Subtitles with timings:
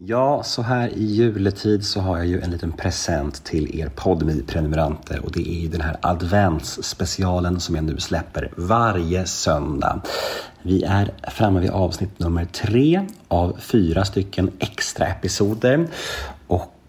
[0.00, 4.42] Ja, så här i juletid så har jag ju en liten present till er podmi
[4.46, 10.00] prenumeranter och det är ju den här adventsspecialen som jag nu släpper varje söndag.
[10.62, 15.88] Vi är framme vid avsnitt nummer tre av fyra stycken extra episoder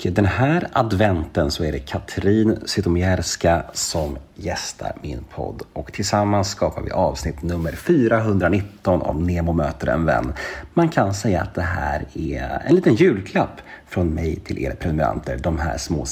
[0.05, 6.49] och den här adventen så är det Katrin Zytomierska som gästar min podd och tillsammans
[6.49, 10.33] skapar vi avsnitt nummer 419 av Nemo möter en vän.
[10.73, 15.37] Man kan säga att det här är en liten julklapp från mig till er prenumeranter,
[15.37, 16.05] de här små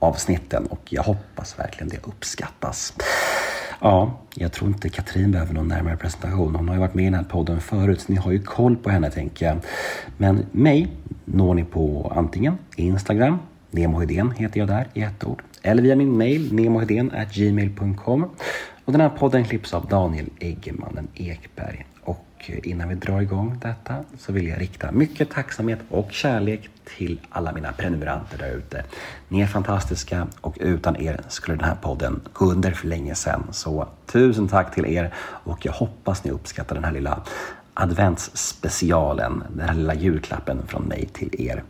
[0.00, 2.94] avsnitten och jag hoppas verkligen det uppskattas.
[3.80, 6.54] Ja, jag tror inte Katrin behöver någon närmare presentation.
[6.54, 8.76] Hon har ju varit med i den här podden förut, så ni har ju koll
[8.76, 9.56] på henne tänker jag.
[10.16, 10.88] Men mig
[11.24, 13.38] når ni på antingen Instagram,
[13.70, 18.30] Nemohedén heter jag där i ett ord, eller via min mail nemohedén gmail.com.
[18.84, 21.86] Och den här podden klipps av Daniel Eggemannen Ekberg.
[22.40, 27.20] Och innan vi drar igång detta så vill jag rikta mycket tacksamhet och kärlek till
[27.28, 28.84] alla mina prenumeranter där ute.
[29.28, 33.42] Ni är fantastiska och utan er skulle den här podden gå under för länge sedan.
[33.50, 37.22] Så tusen tack till er och jag hoppas ni uppskattar den här lilla
[37.74, 41.62] adventsspecialen, den här lilla julklappen från mig till er.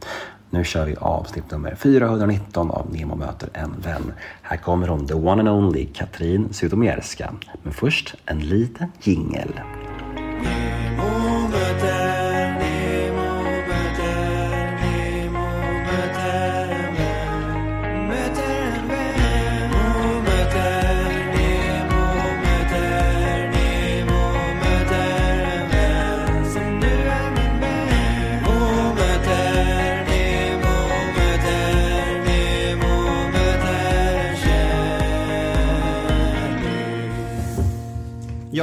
[0.51, 4.13] Nu kör vi avsnitt nummer 419 av Nemo möter en vän.
[4.43, 7.33] Här kommer hon, the one and only Katrin Zytomierska.
[7.63, 9.53] Men först en liten jingel.
[10.43, 11.30] 夜幕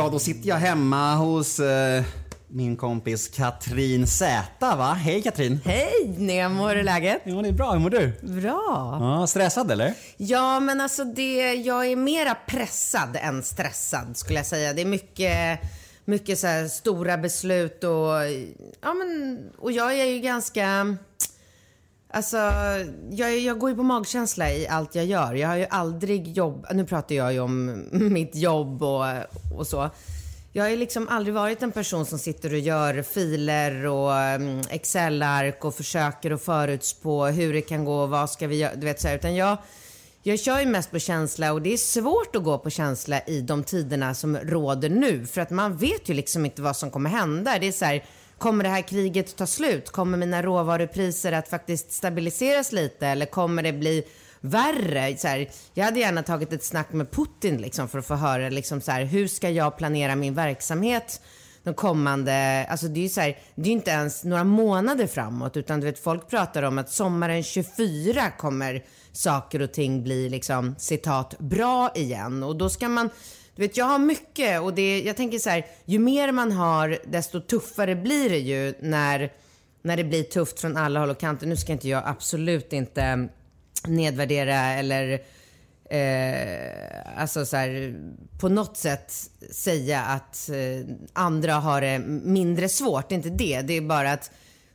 [0.08, 2.04] Ja, då sitter jag hemma hos eh,
[2.48, 4.94] min kompis Katrin Zäta, va?
[4.94, 5.60] Hej Katrin!
[5.66, 7.22] Hej Nemo, hur är läget?
[7.24, 7.72] Ja, det är bra.
[7.72, 8.12] Hur mår du?
[8.22, 8.98] Bra.
[9.02, 9.94] Ja, stressad eller?
[10.18, 14.74] Ja, men alltså det, jag är mera pressad än stressad skulle jag säga.
[14.74, 15.60] Det är mycket,
[16.06, 18.12] mycket så stora beslut och,
[18.82, 20.98] ja men, och jag är ju ganska
[22.10, 22.38] Alltså,
[23.10, 25.34] jag, jag går ju på magkänsla i allt jag gör.
[25.34, 26.66] Jag har ju aldrig jobb...
[26.72, 29.06] Nu pratar jag ju om mitt jobb och,
[29.58, 29.90] och så.
[30.54, 34.62] Jag har ju liksom aldrig varit en person som sitter och gör filer och mm,
[34.70, 38.76] Excel-ark och försöker att förutspå hur det kan gå och vad ska vi göra.
[38.76, 39.58] Du vet så här, utan jag,
[40.24, 43.42] jag kör ju mest på känsla och det är svårt att gå på känsla i
[43.42, 45.26] de tiderna som råder nu.
[45.26, 47.60] För att man vet ju liksom inte vad som kommer hända.
[47.60, 48.04] Det är så här,
[48.38, 49.90] kommer det här kriget ta slut?
[49.90, 54.04] Kommer mina råvarupriser att faktiskt stabiliseras lite eller kommer det bli
[54.40, 55.18] värre?
[55.18, 58.50] Så här, jag hade gärna tagit ett snack med Putin liksom, för att få höra
[58.50, 61.22] liksom, så här, hur ska jag planera min verksamhet
[61.68, 65.58] de kommande, alltså det är ju så här, det är inte ens några månader framåt
[65.58, 70.76] utan du vet folk pratar om att sommaren 24 kommer saker och ting bli liksom
[70.78, 73.10] citat bra igen och då ska man
[73.58, 76.98] du vet, jag har mycket och det, jag tänker så här, ju mer man har,
[77.06, 79.34] desto tuffare blir det ju när,
[79.82, 81.48] när det blir tufft från alla håll och kanter.
[81.48, 83.28] Nu ska inte jag absolut inte
[83.88, 85.22] nedvärdera eller
[85.90, 87.96] eh, alltså så här,
[88.40, 89.14] på något sätt
[89.52, 93.10] säga att eh, andra har det mindre svårt.
[93.10, 93.62] Det är inte det.
[93.62, 94.32] Det är bara att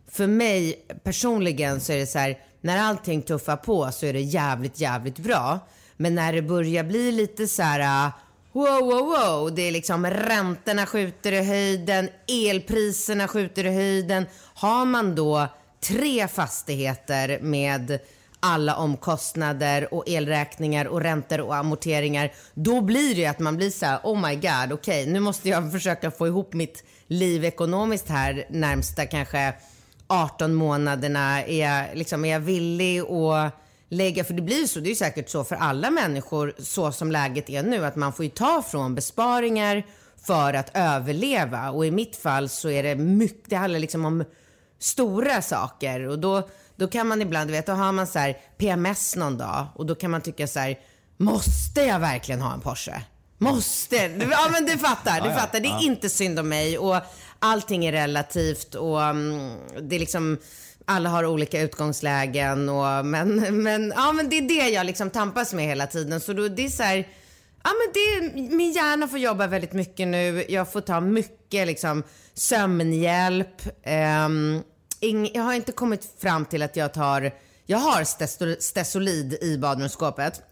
[0.08, 4.20] för mig personligen så är det så här, när allting tuffar på så är det
[4.20, 5.60] jävligt, jävligt bra.
[5.96, 8.12] Men när det börjar bli lite så här
[8.52, 9.54] Wow, wow, wow.
[9.54, 14.26] Det är liksom räntorna skjuter i höjden, elpriserna skjuter i höjden.
[14.54, 15.48] Har man då
[15.80, 17.98] tre fastigheter med
[18.40, 23.70] alla omkostnader och elräkningar och räntor och amorteringar, då blir det ju att man blir
[23.70, 27.44] så här, oh my god, okej, okay, nu måste jag försöka få ihop mitt liv
[27.44, 29.54] ekonomiskt här närmsta kanske
[30.06, 31.42] 18 månaderna.
[31.42, 33.52] Är jag, liksom, är jag villig att
[33.92, 37.50] lägga, för det blir så, det är säkert så för alla människor så som läget
[37.50, 39.86] är nu, att man får ju ta från besparingar
[40.26, 44.24] för att överleva och i mitt fall så är det mycket, det handlar liksom om
[44.78, 48.36] stora saker och då, då kan man ibland, du vet, då har man så här
[48.58, 50.78] PMS någon dag och då kan man tycka så här,
[51.16, 53.02] måste jag verkligen ha en Porsche?
[53.38, 53.96] Måste?
[54.30, 55.60] Ja men du fattar, du fattar.
[55.60, 56.96] Det är inte synd om mig och
[57.38, 60.38] allting är relativt och um, det är liksom
[60.86, 65.54] alla har olika utgångslägen och men, men, ja, men det är det jag liksom tampas
[65.54, 66.20] med hela tiden.
[66.20, 67.08] Så då, det är så här,
[67.64, 70.44] Ja, men det, min hjärna får jobba väldigt mycket nu.
[70.48, 72.02] Jag får ta mycket liksom,
[72.34, 73.86] sömnhjälp.
[74.26, 74.62] Um,
[75.00, 77.32] ing, jag har inte kommit fram till att jag tar...
[77.66, 78.04] Jag har
[78.60, 80.42] Stesolid i badrumsskåpet.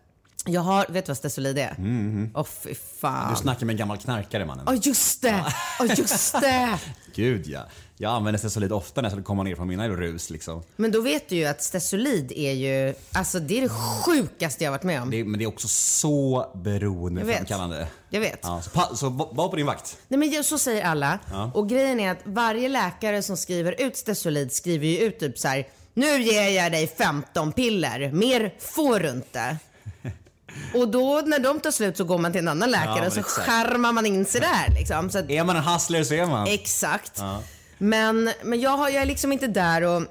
[0.47, 1.75] Jag har, vet du vad Stesolid är?
[1.79, 2.31] Åh Mm.
[2.35, 3.31] oh, fy fan.
[3.31, 4.65] Du snackar med en gammal knarkare mannen.
[4.69, 5.45] Åh oh, just det!
[5.81, 6.79] Åh oh, just det!
[7.15, 7.67] Gud ja.
[8.03, 10.63] Jag använder Stesolid ofta när jag ska komma ner från mina rus liksom.
[10.77, 14.71] Men då vet du ju att Stesolid är ju, alltså det är det sjukaste jag
[14.71, 15.11] varit med om.
[15.11, 17.87] Det, men det är också så beroendeframkallande.
[18.11, 18.39] Jag vet.
[18.43, 19.99] Ja, så, pa, så var på din vakt.
[20.09, 21.19] Nej men så säger alla.
[21.31, 21.51] Ja.
[21.55, 25.49] Och grejen är att varje läkare som skriver ut Stesolid skriver ju ut typ så
[25.49, 25.69] här.
[25.95, 29.57] Nu ger jag dig 15 piller, mer får du inte.
[30.75, 33.13] Och då när de tar slut så går man till en annan läkare Ja, och
[33.13, 33.47] så exakt.
[33.49, 35.07] skärmar man in sig där liksom.
[35.07, 36.47] Att, Är man en hustler så är man.
[36.47, 37.13] exakt.
[37.19, 37.43] Ja.
[37.83, 40.03] Men, men jag, har, jag är liksom inte där och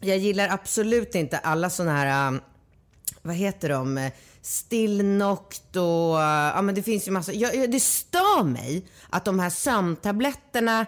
[0.00, 2.40] jag gillar absolut inte alla såna här, um,
[3.22, 4.10] vad heter de,
[4.42, 9.24] Stillnoct och, uh, ja men det finns ju massa, jag, jag, det stör mig att
[9.24, 10.86] de här sömntabletterna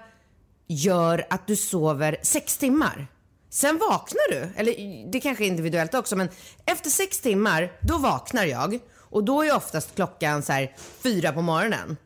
[0.67, 3.07] gör att du sover sex timmar.
[3.51, 4.75] Sen vaknar du, eller
[5.13, 6.29] det kanske är individuellt också, men
[6.67, 8.79] efter sex timmar, då vaknar jag.
[8.97, 11.97] Och då är oftast klockan så här fyra på morgonen.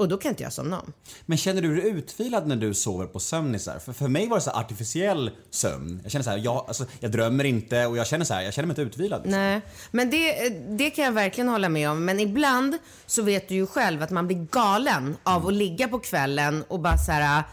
[0.00, 0.92] Och då kan inte jag somna om.
[1.26, 3.78] Men känner du dig utvilad när du sover på sömnisar?
[3.78, 6.00] För, för mig var det så artificiell sömn.
[6.02, 8.54] Jag känner så här, jag, alltså, jag drömmer inte och jag känner så här, jag
[8.54, 9.22] känner mig inte utvilad.
[9.22, 9.40] Liksom.
[9.40, 9.60] Nej,
[9.90, 12.04] men det, det kan jag verkligen hålla med om.
[12.04, 15.98] Men ibland så vet du ju själv att man blir galen av att ligga på
[15.98, 17.44] kvällen och bara så här.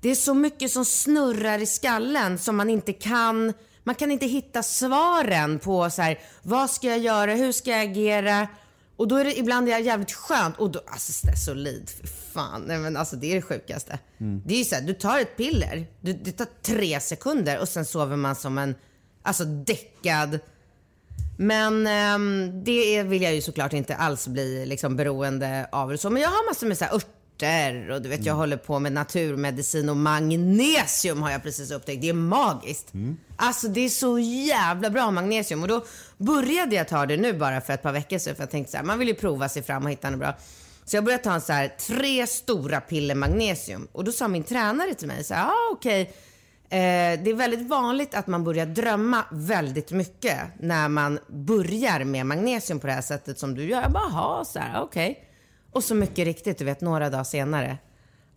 [0.00, 3.52] Det är så mycket som snurrar i skallen som man inte kan.
[3.84, 6.18] Man kan inte hitta svaren på så här.
[6.42, 7.34] Vad ska jag göra?
[7.34, 8.48] Hur ska jag agera?
[8.96, 10.56] Och då är det ibland är det jävligt skönt.
[10.56, 11.90] Och då, alltså det är solid.
[12.00, 12.62] Fy fan.
[12.66, 13.98] Nej, men alltså det är det sjukaste.
[14.18, 15.86] Det är ju så här, du tar ett piller.
[16.00, 18.74] Du, det tar tre sekunder och sen sover man som en,
[19.22, 20.38] alltså däckad.
[21.38, 25.96] Men ehm, det vill jag ju såklart inte alls bli liksom, beroende av.
[25.96, 26.10] Så.
[26.10, 27.21] Men jag har massor med så här, örter
[27.92, 32.02] och du vet jag håller på med naturmedicin och magnesium har jag precis upptäckt.
[32.02, 32.92] Det är magiskt.
[33.36, 35.84] Alltså det är så jävla bra magnesium och då
[36.18, 38.76] började jag ta det nu bara för ett par veckor sedan för jag tänkte så
[38.76, 40.34] här, man vill ju prova sig fram och hitta något bra.
[40.84, 44.44] Så jag började ta en så här, tre stora piller magnesium och då sa min
[44.44, 46.00] tränare till mig så här, ah, okej.
[46.68, 46.78] Eh,
[47.22, 52.80] det är väldigt vanligt att man börjar drömma väldigt mycket när man börjar med magnesium
[52.80, 53.82] på det här sättet som du gör.
[53.82, 55.28] Jag bara, "Jaha, så här, okej.
[55.72, 57.78] Och så mycket riktigt, du vet, några dagar senare.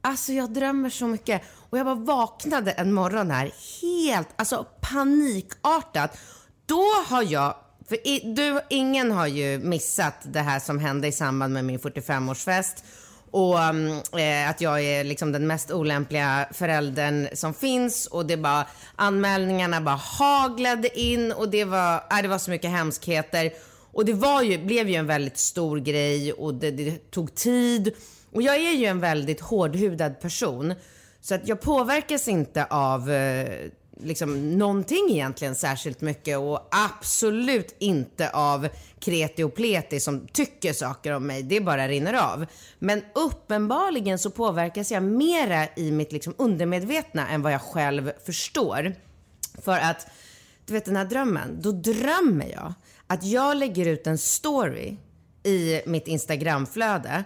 [0.02, 1.42] Alltså jag drömmer så mycket.
[1.70, 3.52] Och jag bara vaknade en morgon här
[3.82, 6.18] helt, alltså panikartat.
[6.66, 7.56] Då har jag,
[7.90, 11.80] för i, du, ingen har ju missat det här som hände i samband med min
[11.80, 12.84] 45-årsfest.
[13.32, 18.08] Och mm, eh, att jag är liksom den mest olämpliga föräldern som finns.
[18.08, 22.72] Och det bara, anmälningarna bara haglade in och det var, äh, det var så mycket
[22.72, 23.52] hemskheter.
[23.96, 27.94] Och det var ju, blev ju en väldigt stor grej och det, det tog tid.
[28.32, 30.74] Och jag är ju en väldigt hårdhudad person.
[31.22, 33.70] Så att jag påverkas inte av eh,
[34.02, 38.68] liksom någonting egentligen särskilt mycket och absolut inte av
[39.00, 41.44] kreti och pleti som tycker saker om mig.
[41.44, 42.46] Det bara rinner av.
[42.80, 48.96] Men uppenbarligen så påverkas jag mera i mitt liksom undermedvetna än vad jag själv förstår.
[49.62, 50.08] För att,
[50.66, 52.74] du vet den här drömmen, då drömmer jag
[53.08, 54.98] att jag lägger ut en story
[55.44, 57.24] i mitt Instagramflöde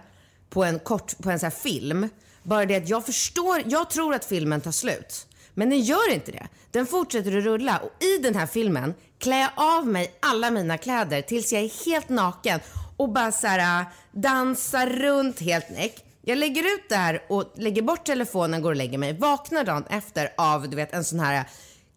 [0.50, 2.08] på en kort, på en sån här film.
[2.42, 5.26] Bara det att jag förstår, jag tror att filmen tar slut.
[5.54, 6.48] Men den gör inte det.
[6.70, 10.78] Den fortsätter att rulla och i den här filmen klär jag av mig alla mina
[10.78, 12.60] kläder tills jag är helt naken
[12.96, 16.04] och bara så här äh, dansar runt helt näck.
[16.22, 19.12] Jag lägger ut det här och lägger bort telefonen, går och lägger mig.
[19.12, 21.44] Vaknar dagen efter av du vet en sån här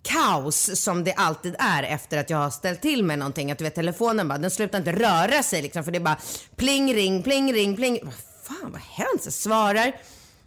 [0.04, 3.52] kaos som det alltid är efter att jag har ställt till med någonting.
[3.52, 6.18] Att du vet telefonen bara, den slutar inte röra sig liksom för det är bara
[6.56, 8.00] pling ring, pling ring, pling.
[8.04, 9.22] Vad fan, vad händer?
[9.24, 9.94] Jag svarar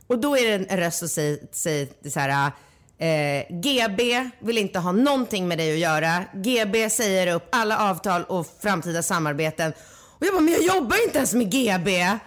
[0.07, 2.53] och då är det en röst som säger, säger så här
[2.99, 6.25] eh, GB vill inte ha någonting med dig att göra.
[6.35, 9.73] GB säger upp alla avtal och framtida samarbeten.
[10.19, 12.19] Och jag bara, men jag jobbar inte ens med GB.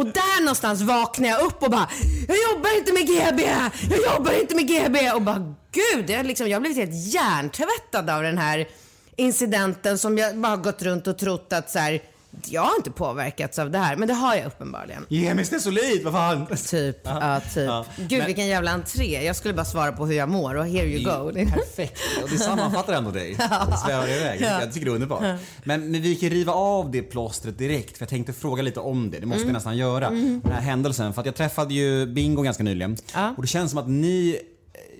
[0.00, 1.88] Och där någonstans vaknar jag upp och bara,
[2.28, 3.42] jag jobbar inte med GB,
[3.90, 5.10] jag jobbar inte med GB.
[5.10, 8.68] Och bara, gud, jag, liksom, jag har blivit helt hjärntvättad av den här
[9.16, 12.02] incidenten som jag bara gått runt och trott att så här,
[12.48, 15.06] jag har inte påverkats av det här, men det har jag uppenbarligen.
[15.08, 16.46] Ge mig Stesolid, vad fan!
[16.46, 17.66] Typ, ja, typ.
[17.66, 17.84] Ja.
[17.96, 19.24] Gud Men- vilken jävla entré.
[19.24, 21.32] Jag skulle bara svara på hur jag mår och here you go.
[21.50, 22.00] Perfekt.
[22.22, 23.34] Och det sammanfattar ändå dig.
[23.70, 24.40] Det svävar iväg.
[24.40, 25.22] Jag tycker det är underbart.
[25.64, 27.98] Men, men vi kan riva av det plåstret direkt.
[27.98, 29.18] För jag tänkte fråga lite om det.
[29.18, 30.10] Det måste vi nästan göra.
[30.10, 31.12] Den här händelsen.
[31.12, 32.96] För att jag träffade ju Bingo ganska nyligen.
[33.14, 33.34] Ja.
[33.36, 34.38] Och det känns som att ni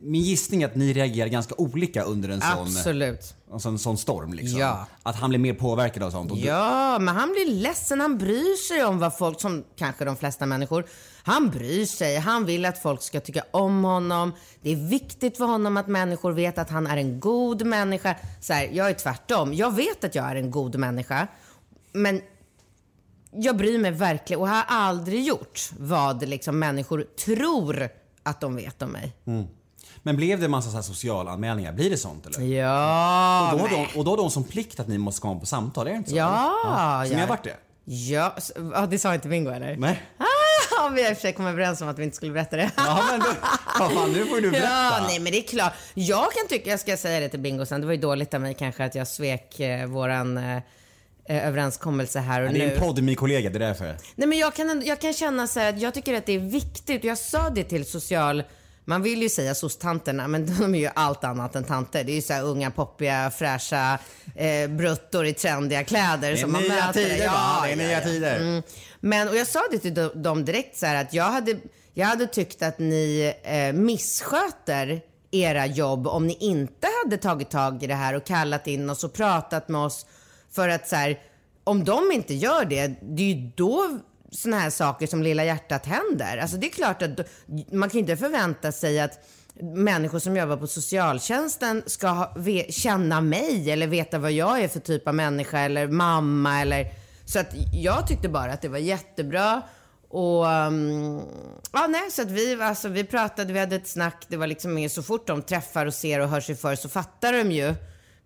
[0.02, 3.34] min gissning är att ni reagerar ganska olika under en sån, Absolut.
[3.52, 4.60] En sån, storm liksom.
[4.60, 4.86] Ja.
[5.02, 6.32] Att han blir mer påverkad av sånt.
[6.36, 8.00] Ja, men han blir ledsen.
[8.00, 10.86] Han bryr sig om vad folk, som kanske de flesta människor,
[11.22, 12.16] han bryr sig.
[12.16, 14.32] Han vill att folk ska tycka om honom.
[14.62, 18.16] Det är viktigt för honom att människor vet att han är en god människa.
[18.40, 19.54] Så här, jag är tvärtom.
[19.54, 21.28] Jag vet att jag är en god människa.
[21.92, 22.20] Men
[23.32, 27.88] jag bryr mig verkligen och har aldrig gjort vad liksom människor tror
[28.22, 29.12] att de vet om mig.
[30.02, 31.72] Men blev det en massa så här socialanmälningar?
[31.72, 32.46] Blir det sånt eller?
[32.46, 35.40] Ja, och, då har de, och då har de som plikt att ni måste komma
[35.40, 36.16] på samtal, är det inte så?
[36.16, 37.04] Ja, eller?
[37.04, 37.26] Så ni ja.
[37.26, 37.56] har varit det?
[37.84, 38.36] Ja,
[38.74, 39.76] ja, det sa inte Bingo eller?
[39.76, 40.02] Nej?
[40.18, 42.56] Ah, vi har i och för sig kommit överens om att vi inte skulle berätta
[42.56, 42.70] det.
[42.76, 43.26] Ja men då,
[43.78, 44.66] fan, nu får du berätta.
[44.68, 45.72] Ja, nej men det är klart.
[45.94, 48.40] Jag kan tycka, jag ska säga det till Bingo sen, det var ju dåligt av
[48.40, 52.66] mig kanske att jag svek eh, våran eh, eh, överenskommelse här och Ja, det är
[52.66, 52.74] nu.
[52.74, 53.96] en podd-kollega, det är därför.
[54.14, 56.38] Nej men jag kan, jag kan känna så här att jag tycker att det är
[56.38, 58.42] viktigt och jag sa det till social
[58.84, 62.04] man vill ju säga soc-tanterna, men de är ju allt annat än tanter.
[62.04, 63.98] Det är ju så här unga, poppiga, fräscha
[64.36, 66.92] eh, bruttor i trendiga kläder Det är som man nya möter.
[66.92, 67.62] tider, va?
[67.64, 68.36] Det är nya tider.
[68.40, 68.62] Mm.
[69.00, 71.56] Men, och jag sa det till de- dem direkt så här att jag hade,
[71.94, 77.82] jag hade tyckt att ni eh, missköter era jobb om ni inte hade tagit tag
[77.82, 80.06] i det här och kallat in oss och pratat med oss.
[80.52, 81.18] För att så här,
[81.64, 83.98] om de inte gör det, det är ju då
[84.30, 86.36] såna här saker som Lilla hjärtat händer.
[86.36, 87.10] Alltså det är klart att
[87.72, 89.26] man kan ju inte förvänta sig att
[89.62, 94.68] människor som jobbar på socialtjänsten ska ha, ve, känna mig eller veta vad jag är
[94.68, 96.92] för typ av människa eller mamma eller
[97.24, 99.62] så att jag tyckte bara att det var jättebra.
[100.08, 101.22] Och um,
[101.72, 104.26] ja, nej, så att vi, alltså, vi pratade, vi hade ett snack.
[104.28, 106.88] Det var liksom mer så fort de träffar och ser och hör sig för så
[106.88, 107.74] fattar de ju.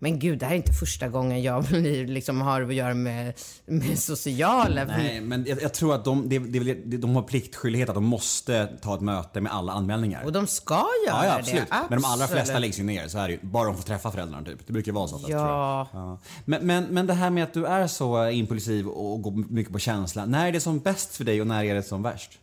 [0.05, 1.71] Men gud, det här är inte första gången jag
[2.07, 3.33] liksom, har att göra med,
[3.65, 4.85] med sociala.
[4.85, 8.67] Nej, men jag, jag tror att de, det, det, de har pliktskyldighet att de måste
[8.81, 10.23] ta ett möte med alla anmälningar.
[10.23, 11.69] Och de ska göra Ja, ja absolut.
[11.69, 11.75] det.
[11.89, 12.61] Men de allra flesta Absolut.
[12.61, 13.41] läggs ju ner, så är det.
[13.41, 14.67] Bara de får träffa föräldrarna typ.
[14.67, 15.17] Det brukar vara så.
[15.19, 15.87] fast, Ja.
[15.93, 16.19] ja.
[16.45, 19.79] Men, men, men det här med att du är så impulsiv och går mycket på
[19.79, 20.25] känsla.
[20.25, 22.39] När är det som bäst för dig och när är det som värst?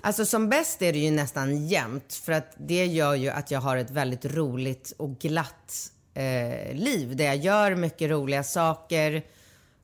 [0.00, 3.60] Alltså som bäst är det ju nästan jämnt för att det gör ju att jag
[3.60, 9.22] har ett väldigt roligt och glatt eh, liv där jag gör mycket roliga saker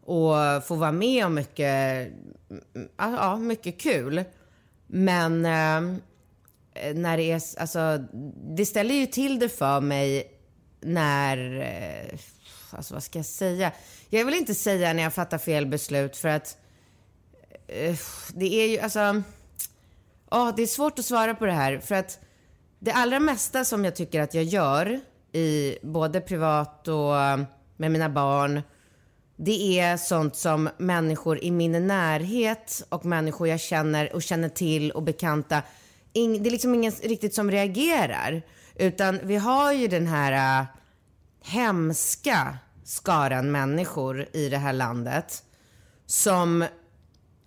[0.04, 2.12] och får vara med om mycket,
[2.50, 4.24] mm, ja, mycket kul.
[4.86, 5.98] Men eh,
[6.94, 8.04] när det är, alltså
[8.56, 10.32] det ställer ju till det för mig
[10.80, 12.18] när, eh,
[12.70, 13.72] alltså vad ska jag säga?
[14.08, 16.56] Jag vill inte säga när jag fattar fel beslut för att
[17.66, 17.96] eh,
[18.34, 19.22] det är ju, alltså
[20.30, 22.18] Ja, det är svårt att svara på det här för att
[22.78, 25.00] det allra mesta som jag tycker att jag gör
[25.32, 27.40] i både privat och eh,
[27.76, 28.62] med mina barn,
[29.36, 34.90] det är sånt som människor i min närhet och människor jag känner och känner till
[34.90, 35.62] och bekanta,
[36.12, 38.42] det är liksom ingen riktigt som reagerar.
[38.74, 40.66] Utan vi har ju den här äh,
[41.44, 45.42] hemska skaran människor i det här landet
[46.06, 46.64] som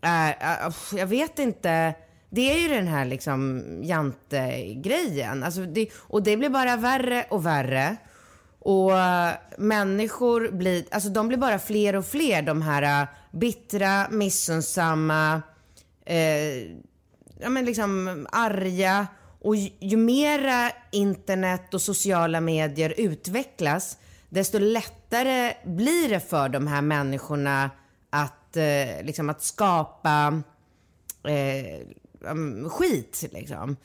[0.02, 0.30] är,
[0.68, 1.94] äh, jag vet inte,
[2.36, 5.44] det är ju den här liksom jante-grejen.
[5.44, 7.98] Alltså det, och det blir bara värre och värre.
[8.60, 14.08] Och eh, människor blir, alltså de blir bara fler och fler, de här eh, bittra,
[14.10, 15.42] missunnsamma,
[16.06, 16.62] eh,
[17.40, 19.08] ja men liksom arga.
[19.42, 23.98] Och ju, ju mera internet och sociala medier utvecklas,
[24.30, 27.70] desto lättare blir det för de här människorna
[28.10, 30.42] att, eh, liksom att skapa
[31.28, 31.88] eh,
[32.24, 33.76] um, skit liksom.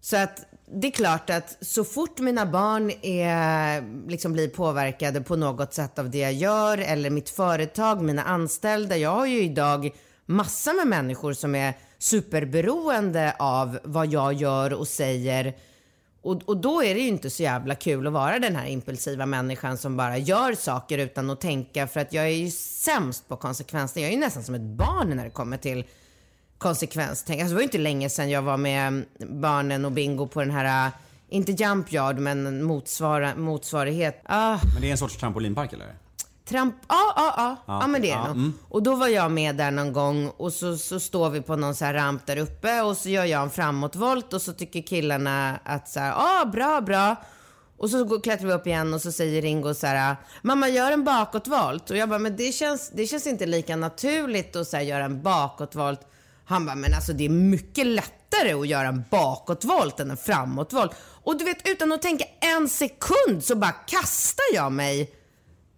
[0.00, 5.36] Så att det är klart att så fort mina barn är, liksom blir påverkade på
[5.36, 8.96] något sätt av det jag gör eller mitt företag, mina anställda.
[8.96, 9.90] Jag har ju idag
[10.26, 15.56] massa med människor som är superberoende av vad jag gör och säger.
[16.22, 19.26] Och, och då är det ju inte så jävla kul att vara den här impulsiva
[19.26, 23.36] människan som bara gör saker utan att tänka för att jag är ju sämst på
[23.36, 24.00] konsekvenser.
[24.00, 25.84] Jag är ju nästan som ett barn när det kommer till
[26.58, 27.40] konsekvenstänk.
[27.40, 30.50] Alltså det var ju inte länge sedan jag var med barnen och Bingo på den
[30.50, 30.92] här, äh,
[31.28, 34.22] inte jump yard men motsvara, motsvarighet.
[34.24, 35.94] Ah, Men det är en sorts trampolinpark eller?
[36.48, 38.36] Tramp, ja, ja, ja, ja, men det är det nog.
[38.36, 38.54] mm.
[38.68, 41.74] Och då var jag med där någon gång och så, så står vi på någon
[41.74, 45.58] så här ramp där uppe och så gör jag en framåtvolt och så tycker killarna
[45.64, 47.16] att så här, ja, bra, bra.
[47.78, 50.92] Och så går- klättrar vi upp igen och så säger Ringo så här, mamma gör
[50.92, 51.90] en bakåtvolt.
[51.90, 55.04] Och jag bara, men det känns, det känns inte lika naturligt att så här, göra
[55.04, 56.00] en bakåtvolt.
[56.48, 60.92] Han bara, men alltså det är mycket lättare att göra en bakåtvolt än en framåtvolt.
[61.00, 65.10] Och du vet, utan att tänka en sekund så bara kastar jag mig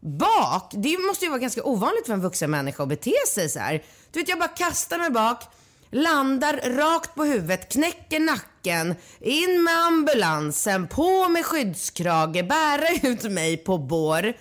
[0.01, 0.71] bak.
[0.73, 3.83] Det måste ju vara ganska ovanligt för en vuxen människa att bete sig så här.
[4.13, 5.43] Du vet, jag bara kastar mig bak,
[5.91, 13.57] landar rakt på huvudet, knäcker nacken, in med ambulansen, på med skyddskrage, bära ut mig
[13.57, 14.33] på bår.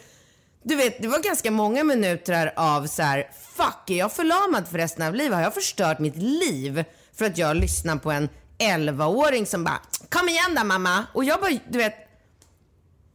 [0.63, 3.31] Du vet, det var ganska många minuter av så här,
[3.63, 5.36] fuck, är jag förlamad för resten av livet?
[5.36, 10.30] Har jag förstört mitt liv för att jag lyssnar på en 11-åring som bara, kom
[10.30, 11.06] igen då mamma.
[11.13, 11.96] Och jag bara, du vet,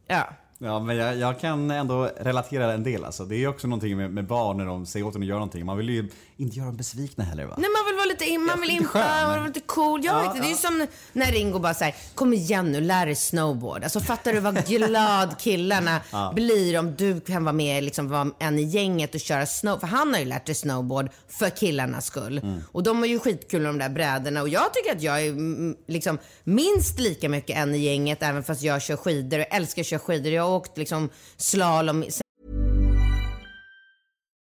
[0.07, 0.29] ja.
[0.59, 3.25] Ja, men jag, jag kan ändå relatera en del alltså.
[3.25, 5.65] Det är också någonting med, med barn när de säger åt en att göra någonting.
[5.65, 7.55] Man vill ju inte göra dem besvikna heller va?
[7.57, 10.05] Nej man vill vara lite, man vill man vill vara lite cool.
[10.05, 10.87] Jag Ja, vet inte, det är ju ja.
[10.87, 13.83] som när Ringo bara säger kom igen nu, lär dig snowboard.
[13.83, 16.01] Alltså fattar du vad glad killarna
[16.33, 19.79] blir om du kan vara med, liksom vara en i gänget och köra snow.
[19.79, 22.37] För han har ju lärt sig snowboard för killarnas skull.
[22.37, 22.61] Mm.
[22.71, 24.41] Och de har ju skitkul med de där brädorna.
[24.41, 28.43] Och jag tycker att jag är mm, liksom minst lika mycket en i gänget även
[28.43, 30.33] fast jag kör skidor och älskar att köra skidor.
[30.33, 32.03] Jag åkt liksom slalom.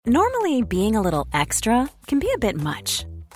[0.07, 3.05] Normally, being a little extra can be a bit much,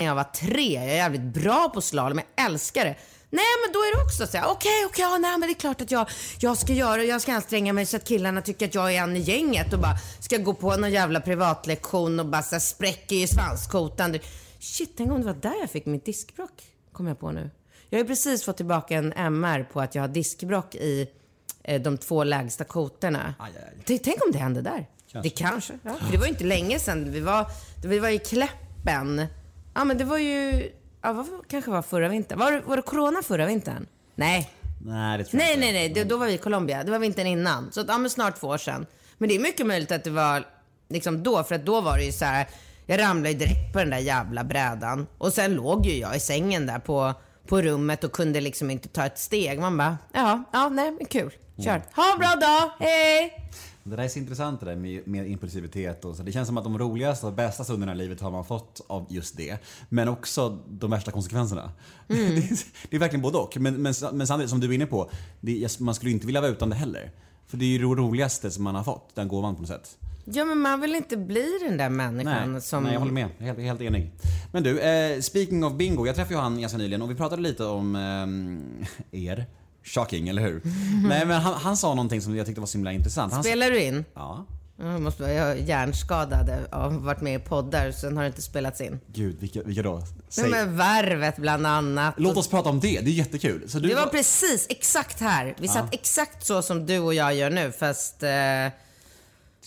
[0.00, 0.72] När jag var tre.
[0.74, 2.96] Jag är jävligt bra på slalom, jag älskar det.
[3.30, 5.54] Nej men då är det också så här, okej okej, ja, nej men det är
[5.54, 6.08] klart att jag,
[6.38, 9.16] jag ska göra, jag ska anstränga mig så att killarna tycker att jag är en
[9.16, 13.16] i gänget och bara ska gå på någon jävla privatlektion och bara så här, spräcker
[13.16, 14.18] i svanskotan.
[14.60, 17.50] Shit, en gång det var där jag fick mitt diskbrock, kom jag på nu.
[17.90, 21.08] Jag har ju precis fått tillbaka en MR på att jag har diskbrock i
[21.64, 23.34] eh, de två lägsta kotorna.
[23.38, 23.82] Aj, aj, aj.
[23.84, 24.86] Tänk- Tänk om det hände där.
[25.22, 25.72] Det kanske.
[25.82, 25.94] Ja.
[25.94, 27.12] För det var ju inte länge sedan.
[27.12, 27.46] Vi var,
[27.84, 29.26] vi var i Kläppen.
[29.74, 30.70] Ja, men det var ju...
[31.02, 32.38] Ja, vad kanske var förra vintern.
[32.38, 33.86] Var, var det corona förra vintern?
[34.14, 34.50] Nej.
[34.86, 35.66] Nej, det tror Nej, jag inte.
[35.66, 35.88] nej, nej.
[35.88, 36.84] Det, då var vi i Colombia.
[36.84, 37.72] Det var vintern innan.
[37.72, 38.86] Så att, ja, men snart två år sedan.
[39.18, 40.44] Men det är mycket möjligt att det var
[40.88, 41.44] liksom då.
[41.44, 42.46] För att då var det ju så här.
[42.86, 45.06] Jag ramlade ju direkt på den där jävla brädan.
[45.18, 47.14] Och sen låg ju jag i sängen där på,
[47.48, 49.60] på rummet och kunde liksom inte ta ett steg.
[49.60, 51.30] Man bara, ja, ja, nej, men kul.
[51.64, 51.82] Kör.
[51.96, 52.70] Ha en bra dag.
[52.78, 53.50] Hej!
[53.86, 56.22] Det där är så intressant det där med, med impulsivitet och så.
[56.22, 59.06] Det känns som att de roligaste och bästa stunderna i livet har man fått av
[59.08, 59.58] just det.
[59.88, 61.72] Men också de värsta konsekvenserna.
[62.06, 62.58] Det, är,
[62.90, 63.56] det är verkligen både och.
[63.56, 66.50] Men, men, men samtidigt som du är inne på, det, man skulle inte vilja vara
[66.50, 67.10] utan det heller.
[67.46, 69.98] För det är ju det roligaste som man har fått, den gåvan på något sätt.
[70.24, 72.84] Ja, men man vill inte bli den där människan Nej, som...
[72.84, 73.28] nej, jag håller med.
[73.38, 74.10] Jag är helt, helt enig.
[74.52, 76.06] Men du, eh, speaking of bingo.
[76.06, 77.96] Jag träffade ju han ganska nyligen och vi pratade lite om
[79.12, 79.46] eh, er.
[79.84, 80.62] Shocking, eller hur?
[81.08, 83.32] Nej, men han, han sa någonting som jag tyckte var så himla intressant.
[83.32, 84.04] Han, Spelar du in?
[84.14, 84.46] Ja.
[84.78, 88.26] Jag, måste, vara- jag är hjärnskadad och har varit med i poddar, sen har det
[88.26, 89.00] inte spelats in.
[89.06, 89.94] Gud, vilka, vilka då?
[89.94, 90.50] Nej, Säg.
[90.50, 92.14] men Värvet bland annat.
[92.18, 93.68] Låt oss prata om det, det är jättekul.
[93.70, 95.54] Så du Det var precis exakt här.
[95.58, 98.30] Vi satt exakt så som du och jag gör nu, fast eh,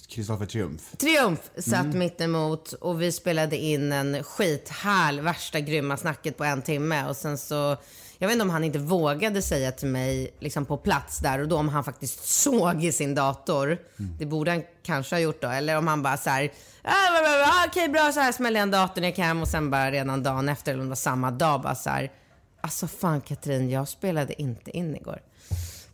[0.09, 0.81] Kristoffer Triumf.
[0.97, 1.99] Triumf satt Mm.
[1.99, 7.37] mittemot och vi spelade in en skithärl, värsta grymma snacket på en timme och sen
[7.37, 7.77] så
[8.19, 11.47] jag vet inte om han inte vågade säga till mig liksom på plats där och
[11.47, 13.65] då om han faktiskt såg i sin dator.
[13.99, 14.17] Mm.
[14.19, 15.47] Det borde han kanske ha gjort då.
[15.47, 16.51] Eller om han bara så här,
[16.83, 20.23] bra, okej bra så här smäller jag en datorn i hem och sen bara redan
[20.23, 22.11] dagen efter eller om det var samma dag bara så här.
[22.61, 25.19] Alltså fan Katrin, jag spelade inte in igår.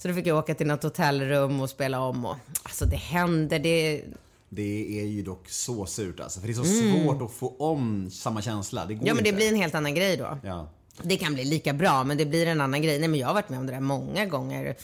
[0.04, 3.60] Så då fick jag åka till något hotellrum och spela om och alltså det händer,
[3.60, 4.04] det
[4.50, 8.10] Det är ju dock så surt alltså, för det är så svårt att få om
[8.12, 8.86] samma känsla.
[8.86, 9.08] Det går Mm.
[9.08, 9.38] Ja men det inte.
[9.38, 10.38] blir en helt annan grej då.
[10.44, 10.70] Ja.
[11.02, 13.00] Det kan bli lika bra men det blir en annan grej.
[13.00, 14.76] Nej men jag har varit med om det där många gånger.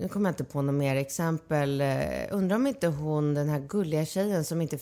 [0.00, 1.80] Nu kommer jag inte på något mer exempel.
[1.80, 1.96] Eh,
[2.30, 4.78] Undrar om inte hon, den här gulliga tjejen som inte,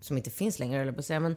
[0.00, 1.20] som inte finns längre jag på att säga.
[1.20, 1.36] Men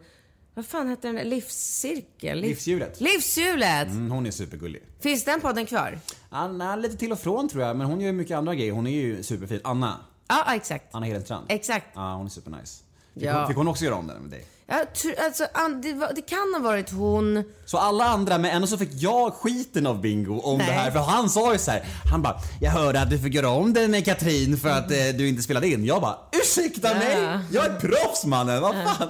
[0.55, 1.29] vad fan heter den?
[1.29, 2.37] Livscirkel?
[2.39, 3.01] Liv- Livshjulet.
[3.01, 3.87] Livshjulet!
[3.87, 4.81] Mm, hon är supergullig.
[4.99, 5.99] Finns den podden kvar?
[6.29, 8.71] Anna, lite till och från tror jag, men hon gör mycket andra grejer.
[8.71, 9.59] Hon är ju superfin.
[9.63, 9.97] Anna.
[10.27, 10.85] Ja, ja, exakt.
[10.95, 11.45] Anna Hedenstrand.
[11.49, 11.85] Exakt.
[11.95, 12.83] Ja, hon är supernice.
[13.13, 13.37] Fick, Ja.
[13.39, 14.45] hon, fick hon också göra om den med dig?
[14.67, 15.47] Jag tror, alltså,
[15.83, 17.43] det, var, det kan ha varit hon.
[17.65, 20.67] Så alla andra, men ändå så fick jag skiten av Bingo om Nej.
[20.67, 20.91] det här.
[20.91, 23.73] För han sa ju så här, han bara, jag hörde att du fick göra om
[23.73, 25.85] den med Katrin för att eh, du inte spelade in.
[25.85, 27.39] Jag bara, ursäkta mig?
[27.51, 28.83] Jag är proffs mannen, vad fan?
[28.99, 29.07] Ja,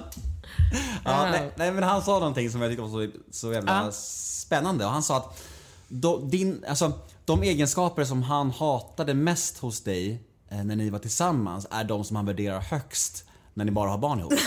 [1.06, 3.92] nej, nej, men han sa någonting som jag tyckte var så, så jävla Ja.
[3.92, 4.86] spännande.
[4.86, 5.44] Och han sa att
[5.88, 6.92] då, din, alltså,
[7.26, 12.04] de egenskaper som han hatade mest hos dig eh, när ni var tillsammans är de
[12.04, 13.24] som han värderar högst
[13.54, 14.34] när ni bara har barn ihop.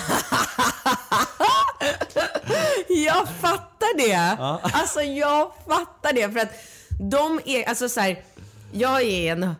[2.88, 4.36] Jag fattar det.
[4.62, 6.30] Alltså jag fattar det.
[6.32, 6.52] För att
[7.00, 8.24] de är, alltså så här,
[8.72, 9.54] jag är en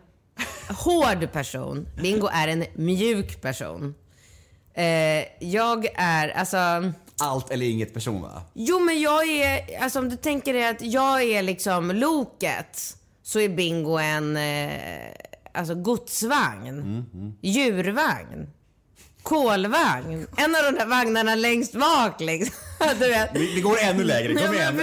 [0.69, 1.87] hård person.
[2.01, 3.95] Bingo är en mjuk person.
[4.73, 6.57] Eh, jag är, alltså,
[7.21, 8.41] allt eller inget person va?
[8.53, 13.39] Jo men jag är, alltså om du tänker dig att jag är liksom loket så
[13.39, 14.71] är Bingo en eh,
[15.53, 17.05] alltså godsvagn,
[17.41, 18.49] djurvagn,
[19.23, 20.27] kolvagn.
[20.37, 22.55] En av de där vagnarna längst bak liksom.
[23.33, 24.79] Vi, vi går ännu lägre, kom igen.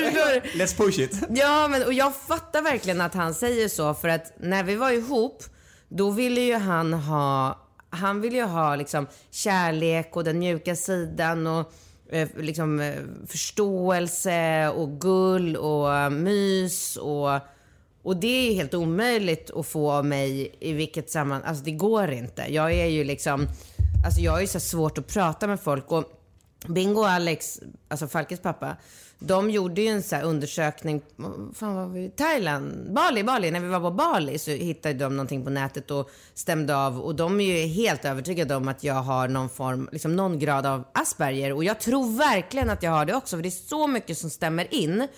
[0.55, 1.23] Let's push it.
[1.31, 4.91] Ja, men och jag fattar verkligen att han säger så för att när vi var
[4.91, 5.43] ihop,
[5.89, 7.59] då ville ju han ha,
[7.91, 11.73] han vill ju ha liksom kärlek och den mjuka sidan och
[12.11, 12.95] eh, liksom eh,
[13.27, 17.41] förståelse och gull och eh, mys och
[18.07, 22.11] och det är helt omöjligt att få av mig i vilket sammanhang, alltså det går
[22.11, 22.45] inte.
[22.49, 23.47] Jag är ju liksom,
[24.05, 26.05] alltså jag är ju så svårt att prata med folk och
[26.67, 28.77] Bingo och Alex, alltså Falkes pappa,
[29.19, 31.03] de gjorde ju en så här undersökning,
[31.55, 35.45] fan var vi, Thailand, Bali, Bali, när vi var på Bali så hittade de någonting
[35.45, 39.29] på nätet och stämde av och de är ju helt övertygade om att jag har
[39.29, 43.15] någon form, liksom någon grad av Asperger och jag tror verkligen att jag har det
[43.15, 45.09] också för det är så mycket som stämmer in.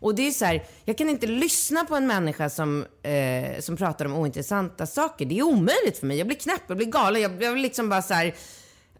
[0.00, 3.76] Och det är så här, jag kan inte lyssna på en människa som, eh, som
[3.76, 5.26] pratar om ointressanta saker.
[5.26, 6.18] Det är omöjligt för mig.
[6.18, 7.22] Jag blir knäpp, jag blir galen.
[7.22, 8.34] Jag, jag blir liksom bara så här,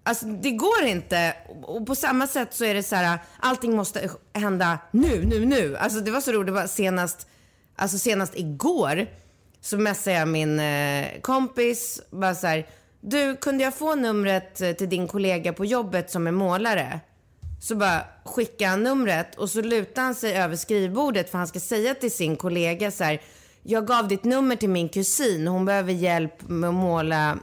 [0.08, 1.34] Alltså det går inte.
[1.62, 5.76] Och på samma sätt så är det så här, allting måste hända nu, nu, nu.
[5.76, 7.26] Alltså det var så roligt, det var senast,
[7.76, 9.06] alltså senast igår
[9.60, 12.66] så messade jag min eh, kompis, bara så här,
[13.00, 17.00] du kunde jag få numret eh, till din kollega på jobbet som är målare?
[17.60, 21.60] Så bara skickade han numret och så lutade han sig över skrivbordet för han ska
[21.60, 23.22] säga till sin kollega så här,
[23.62, 27.38] jag gav ditt nummer till min kusin, hon behöver hjälp med att måla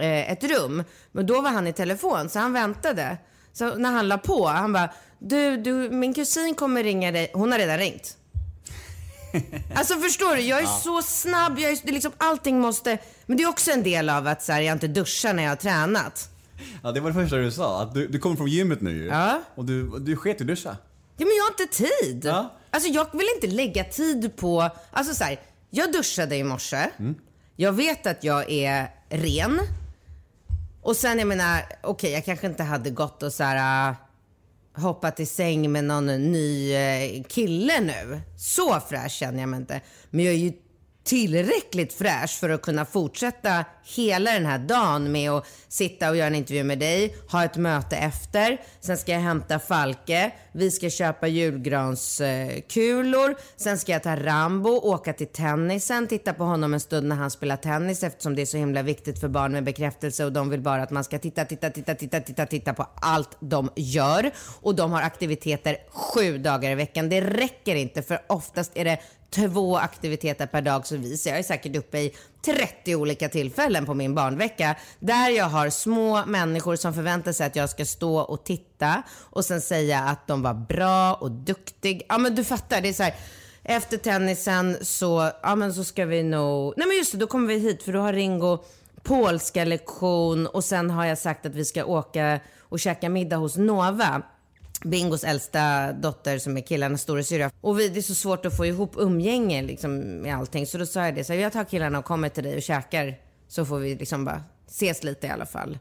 [0.00, 0.84] eh, ett rum.
[1.12, 3.16] Men då var han i telefon så han väntade.
[3.52, 7.30] Så när han la på, han bara, du, du, min kusin kommer ringa dig.
[7.34, 8.16] Hon har redan ringt.
[9.74, 13.48] Alltså förstår du, jag är så snabb, jag är liksom, allting måste, men det är
[13.48, 16.28] också en del av att så här, jag inte duschar när jag har tränat.
[16.82, 17.82] Ja, det var det första du sa.
[17.82, 19.06] Att du, du kommer från gymmet nu ju.
[19.06, 19.42] Ja.
[19.54, 20.76] Och du, du sket i duscha.
[21.16, 22.24] Ja, men jag har inte tid.
[22.24, 22.52] Ja.
[22.70, 26.90] Alltså jag vill inte lägga tid på, alltså så här, jag duschade i morse.
[26.98, 27.14] Mm.
[27.56, 29.60] Jag vet att jag är ren.
[30.82, 33.96] Och sen jag menar, okej okay, jag kanske inte hade gått och så här äh,
[34.82, 38.20] hoppat i säng med någon ny äh, kille nu.
[38.36, 39.80] Så fräsch känner jag mig inte.
[40.10, 40.52] Men jag är ju
[41.10, 43.64] tillräckligt fräsch för att kunna fortsätta
[43.96, 47.56] hela den här dagen med att sitta och göra en intervju med dig, ha ett
[47.56, 54.16] möte efter, sen ska jag hämta Falke, vi ska köpa julgranskulor, sen ska jag ta
[54.16, 58.42] Rambo, åka till tennisen, titta på honom en stund när han spelar tennis eftersom det
[58.42, 61.18] är så himla viktigt för barn med bekräftelse och de vill bara att man ska
[61.18, 64.30] titta, titta, titta, titta, titta, titta på allt de gör.
[64.60, 67.08] Och de har aktiviteter sju dagar i veckan.
[67.08, 68.98] Det räcker inte för oftast är det
[69.30, 71.16] två aktiviteter per dag så vi.
[71.16, 72.14] Så jag är säkert uppe i
[72.44, 77.56] 30 olika tillfällen på min barnvecka där jag har små människor som förväntar sig att
[77.56, 82.02] jag ska stå och titta och sen säga att de var bra och duktig.
[82.08, 83.14] Ja men du fattar, det är så här.
[83.62, 87.46] Efter tennisen så, ja men så ska vi nog, nej men just det, då kommer
[87.48, 88.58] vi hit för då har Ringo
[89.02, 93.56] polska lektion och sen har jag sagt att vi ska åka och käka middag hos
[93.56, 94.22] Nova.
[94.84, 97.50] Bingos äldsta dotter som är killarnas storasyrra.
[97.60, 100.66] Och vi, det är så svårt att få ihop umgänge liksom, med allting.
[100.66, 102.62] Så då sa jag det, så här, jag tar killarna och kommer till dig och
[102.62, 103.14] käkar.
[103.48, 105.78] Så får vi liksom bara ses lite i alla fall.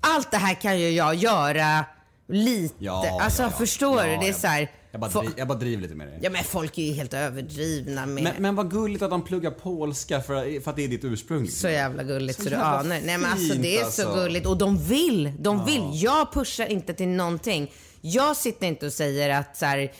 [0.00, 1.84] Allt det här kan ju jag göra
[2.28, 2.74] lite.
[2.78, 3.58] Ja, alltså ja, ja.
[3.58, 4.16] förstår du?
[4.16, 4.70] Det är så här.
[4.92, 6.18] Jag bara, fo- dri, jag bara driver lite med det.
[6.22, 8.24] Ja men folk är ju helt överdrivna med...
[8.24, 11.48] Men, men vad gulligt att de pluggar polska för, för att det är ditt ursprung.
[11.48, 12.84] Så jävla gulligt så, Så du anar.
[12.84, 14.14] Nej men alltså det är så alltså.
[14.14, 15.32] gulligt och de vill.
[15.38, 15.82] De vill.
[15.92, 17.72] Jag pushar inte till någonting.
[18.00, 19.92] Jag sitter inte och säger att så här,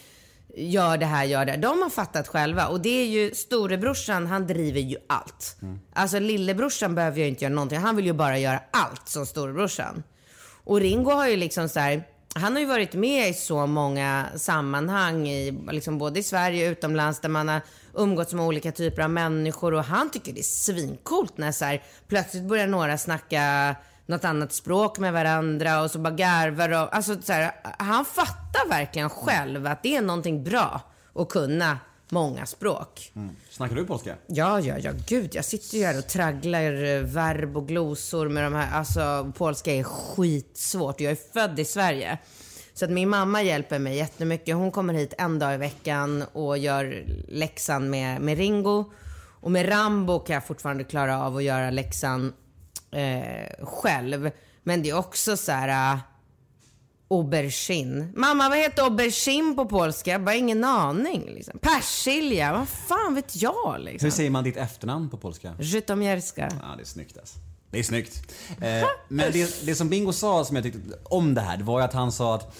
[0.56, 1.58] gör det här, gör det här.
[1.58, 5.56] De har fattat själva och det är ju storebrorsan, han driver ju allt.
[5.92, 7.78] Alltså lillebrorsan behöver ju inte göra någonting.
[7.78, 10.02] Han vill ju bara göra allt som storebrorsan.
[10.64, 14.26] Och Ringo har ju liksom så här, han har ju varit med i så många
[14.36, 17.60] sammanhang, i, liksom både i Sverige och utomlands, där man har
[17.94, 21.82] umgåtts med olika typer av människor och han tycker det är svincoolt när så här,
[22.08, 23.76] plötsligt börjar några snacka
[24.10, 28.68] något annat språk med varandra och så bara garvar och, alltså så här, han fattar
[28.68, 30.80] verkligen själv att det är någonting bra
[31.14, 33.12] att kunna många språk.
[33.50, 34.16] Snackar du polska?
[34.26, 35.34] Ja, ja, ja, gud.
[35.34, 38.78] Jag sitter ju här och tragglar eh, verb och glosor med de här.
[38.78, 41.00] Alltså, polska är skitsvårt.
[41.00, 42.18] Jag är född i Sverige.
[42.74, 44.56] Så att min mamma hjälper mig jättemycket.
[44.56, 48.92] Hon kommer hit en dag i veckan och gör läxan med, med Ringo.
[49.40, 52.32] Och med Rambo kan jag fortfarande klara av att göra läxan
[52.92, 54.30] eh, själv.
[54.62, 55.94] Men det är också så här...
[55.94, 56.00] eh,
[57.12, 58.12] Aubergine.
[58.16, 60.10] Mamma, vad heter aubergine på polska?
[60.10, 61.24] Jag har bara ingen aning.
[61.26, 61.58] Liksom.
[61.58, 64.06] Persilja, vad fan vet jag liksom.
[64.06, 65.54] Hur säger man ditt efternamn på polska?
[65.58, 66.48] Żytomierska.
[66.62, 67.38] Ja, det är snyggt alltså.
[67.70, 68.32] Det är snyggt.
[68.60, 71.78] Eh, men det, det som Bingo sa som jag tyckte om det här, det var
[71.78, 72.56] ju att han sa att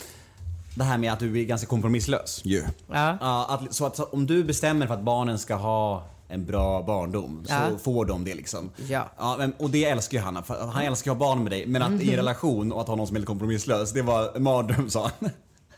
[0.75, 2.64] det här med att du är ganska kompromisslös ju.
[2.93, 3.19] Ja.
[3.21, 6.83] Ja, att, så att så, om du bestämmer för att barnen ska ha en bra
[6.83, 7.79] barndom så Ja.
[7.83, 8.71] får de det liksom.
[8.88, 9.11] Ja.
[9.19, 10.45] ja men, och det älskar ju han.
[10.45, 11.66] För han älskar att ha barn med dig.
[11.66, 14.43] Men att i en relation och att ha någon som är kompromisslös, det var en
[14.43, 15.31] mardröm sa han.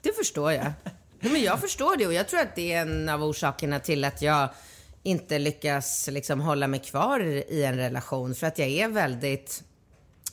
[0.02, 0.64] Det förstår jag.
[1.20, 4.04] Ja, Men jag förstår det och jag tror att det är en av orsakerna till
[4.04, 4.48] att jag
[5.02, 8.34] inte lyckas liksom hålla mig kvar i en relation.
[8.34, 9.62] För att jag är väldigt,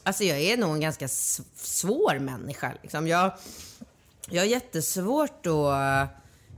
[0.04, 1.08] alltså jag är nog en ganska
[1.56, 2.74] svår människa.
[2.82, 3.08] Liksom.
[3.08, 3.32] Jag,
[4.30, 6.08] jag har jättesvårt att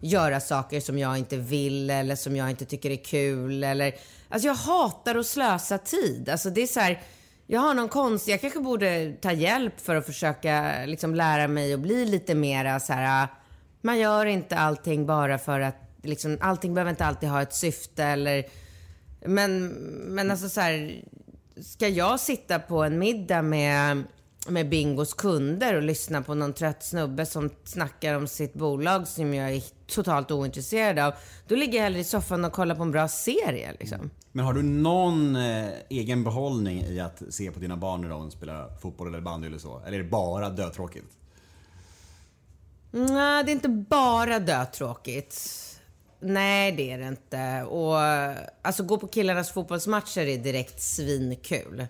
[0.01, 3.63] göra saker som jag inte vill eller som jag inte tycker är kul.
[3.63, 3.95] Eller,
[4.29, 6.29] alltså jag hatar att slösa tid.
[6.29, 7.01] Alltså det är så här,
[7.47, 11.73] jag har någon konst, jag kanske borde ta hjälp för att försöka liksom lära mig
[11.73, 13.23] att bli lite mera så här.
[13.23, 13.27] Ah,
[13.81, 18.03] man gör inte allting bara för att, liksom, allting behöver inte alltid ha ett syfte
[18.03, 18.45] eller
[19.25, 19.67] men,
[20.07, 21.03] men alltså så här,
[21.61, 24.03] ska jag sitta på en middag med,
[24.47, 29.33] med Bingos kunder och lyssna på någon trött snubbe som snackar om sitt bolag som
[29.33, 31.13] jag är totalt ointresserad av.
[31.47, 34.09] Då ligger jag hellre i soffan och kollar på en bra serie liksom.
[34.31, 38.31] Men har du någon eh, egen behållning i att se på dina barn när de
[38.31, 39.81] spelar fotboll eller bandy eller så?
[39.85, 41.17] Eller är det bara dötråkigt?
[42.91, 45.57] Nej, det är inte bara dötråkigt.
[46.19, 47.63] Nej, det är det inte.
[47.63, 47.97] Och
[48.61, 51.87] alltså gå på killarnas fotbollsmatcher är direkt svinkul.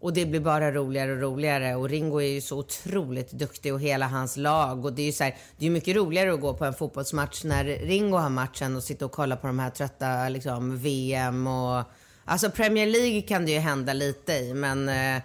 [0.00, 1.74] Och det blir bara roligare och roligare.
[1.74, 4.84] Och Ringo är ju så otroligt duktig och hela hans lag.
[4.84, 7.44] Och det är ju så här, det är mycket roligare att gå på en fotbollsmatch
[7.44, 11.82] när Ringo har matchen och sitta och kolla på de här trötta liksom, VM och...
[12.24, 14.88] Alltså Premier League kan det ju hända lite i, men...
[14.88, 15.22] Eh,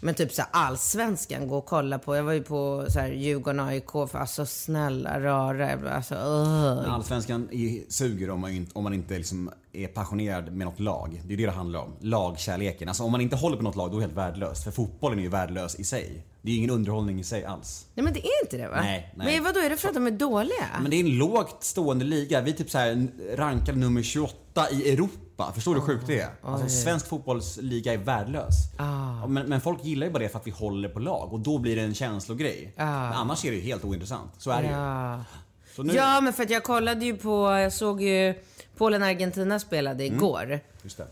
[0.00, 2.16] men typ så här, allsvenskan, gå och kolla på.
[2.16, 6.94] Jag var ju på så här, Djurgården AIK, för alltså snälla rara, alltså uh.
[6.94, 7.48] Allsvenskan
[7.88, 11.22] suger om man, inte- om man inte liksom är passionerad med något lag.
[11.24, 11.92] Det är det det handlar om.
[12.00, 12.88] Lagkärleken.
[12.88, 14.64] Alltså om man inte håller på något lag, då är det helt värdelöst.
[14.64, 16.24] För fotbollen är ju värdelös i sig.
[16.42, 17.86] Det är ju ingen underhållning i sig alls.
[17.94, 18.80] Nej men det är inte det va?
[18.80, 19.34] Nej, nej.
[19.34, 20.68] Men vadå, är det för att de är dåliga?
[20.82, 22.40] Men det är en lågt stående liga.
[22.40, 25.52] Vi är typ så här rankade nummer 28 i Europa.
[25.54, 26.28] Förstår du hur sjukt det är?
[26.42, 28.54] Alltså, svensk fotbollsliga är värdelös.
[28.78, 29.26] Ah.
[29.26, 31.58] Men, men folk gillar ju bara det för att vi håller på lag och då
[31.58, 32.72] blir det en känslogrej.
[32.76, 34.30] Men annars är det ju helt ointressant.
[34.38, 34.74] Så är det ju.
[34.74, 35.24] Ah.
[35.78, 38.34] Nu, ja, men för att jag kollade ju på, jag såg ju
[38.76, 40.16] Polen-Argentina spelade Mm.
[40.16, 40.60] igår.
[40.82, 41.06] Just det.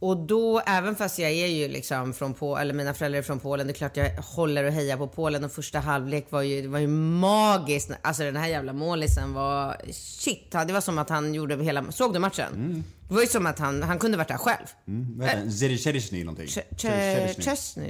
[0.00, 3.40] Och då, även fast jag är ju liksom från Polen, eller mina föräldrar är från
[3.40, 5.44] Polen, det är klart jag håller och hejar på Polen.
[5.44, 7.90] Och första halvlek var ju, det var ju magiskt.
[8.02, 10.50] Alltså den här jävla målisen var, shit.
[10.66, 12.84] Det var som att han gjorde hela, såg du matchen?
[13.08, 14.66] Det var ju som att han, han kunde varit där själv.
[14.88, 15.50] Mm, vad heter?
[15.50, 16.48] Zericezny någonting?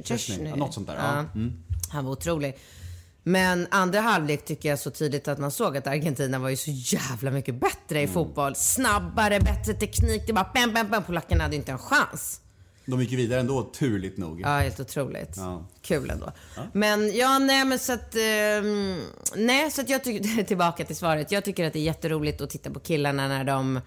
[0.05, 0.95] Chesney, något sånt där.
[0.97, 1.03] Ja.
[1.35, 1.41] Ja.
[1.41, 1.53] Mm.
[1.93, 2.57] Han var otrolig.
[3.23, 6.71] Men andra halvlek tycker jag så tydligt att man såg att Argentina var ju så
[6.71, 8.15] jävla mycket bättre i Mm.
[8.15, 8.55] fotboll.
[8.55, 10.23] Snabbare, bättre teknik.
[10.27, 11.05] Det var bam, bam, bam.
[11.05, 12.41] Polackerna hade inte en chans.
[12.87, 14.41] De gick ju vidare ändå, turligt nog.
[14.41, 15.35] Ja, helt otroligt.
[15.37, 15.67] Ja.
[15.83, 16.33] Kul ändå.
[16.73, 18.15] Men ja, nej men så att...
[18.17, 19.01] ehm,
[19.37, 20.43] nej, så att jag tycker...
[20.45, 21.33] Tillbaka till svaret.
[21.33, 23.81] Jag tycker att det är jätteroligt att titta på killarna när de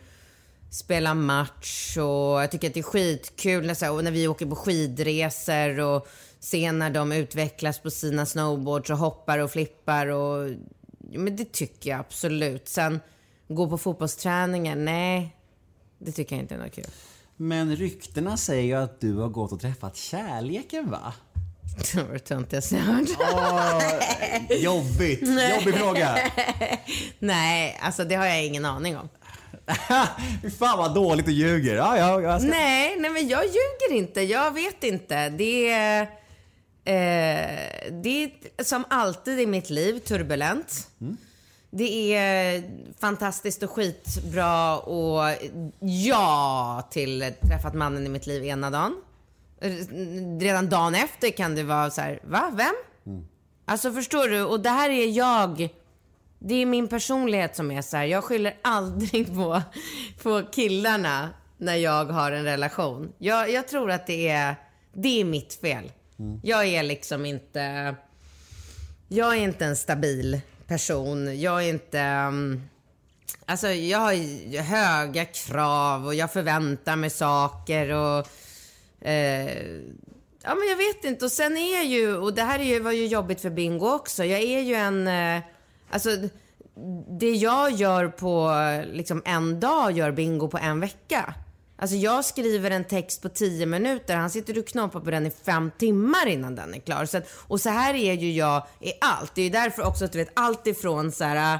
[0.71, 4.45] spelar match och jag tycker att det är skitkul när, så här, när vi åker
[4.45, 6.07] på skidresor och
[6.41, 10.49] ser när de utvecklas på sina snowboards och hoppar och flippar och...
[11.13, 12.67] Men det tycker jag absolut.
[12.67, 12.99] Sen
[13.47, 15.35] gå på fotbollsträningar, nej.
[15.99, 16.85] Det tycker jag inte är något kul.
[17.35, 21.13] Men ryktena säger ju att du har gått och träffat kärleken va?
[21.93, 23.09] Det var det töntigaste jag hört.
[24.59, 25.21] Jobbigt!
[25.55, 26.17] Jobbig fråga!
[27.19, 29.09] Nej, alltså det har jag ingen aning om.
[30.59, 31.75] Fan vad dåligt du ljuger.
[31.75, 32.49] Ja, ja, jag ska...
[32.49, 34.21] Nej, nej men jag ljuger inte.
[34.21, 35.29] Jag vet inte.
[35.29, 36.07] Det är,
[36.91, 38.23] eh, det
[38.57, 40.87] är som alltid i mitt liv turbulent.
[41.69, 42.63] Det är
[42.99, 45.37] fantastiskt och skitbra och
[45.79, 48.95] ja till träffat mannen i mitt liv ena dagen.
[50.39, 52.51] Redan dagen efter kan det vara så här, va?
[52.53, 52.75] Vem?
[53.65, 54.43] Alltså förstår du?
[54.43, 55.69] Och det här är jag.
[56.39, 58.05] Det är min personlighet som är så här.
[58.05, 59.61] Jag skyller aldrig på,
[60.23, 63.13] på killarna när jag har en relation.
[63.17, 64.55] Jag, jag tror att det är,
[64.93, 65.91] det är mitt fel.
[66.43, 67.95] Jag är liksom inte...
[69.07, 71.39] Jag är inte en stabil person.
[71.39, 72.01] Jag är inte...
[72.01, 72.69] Um,
[73.45, 78.27] alltså jag har höga krav och jag förväntar mig saker och...
[79.07, 79.65] Eh,
[80.43, 81.25] ja men jag vet inte.
[81.25, 83.89] Och sen är jag ju, och det här är ju, var ju jobbigt för Bingo
[83.89, 84.23] också.
[84.23, 85.07] Jag är ju en...
[85.07, 85.41] Eh,
[85.89, 86.09] alltså
[87.19, 88.51] det jag gör på
[88.93, 91.33] liksom en dag gör Bingo på en vecka.
[91.81, 95.31] Alltså jag skriver en text på 10 minuter, han sitter och knoppar på den i
[95.31, 97.05] fem timmar innan den är klar.
[97.05, 99.35] Så att, och så här är ju jag i allt.
[99.35, 101.59] Det är ju därför också att du vet allt ifrån så här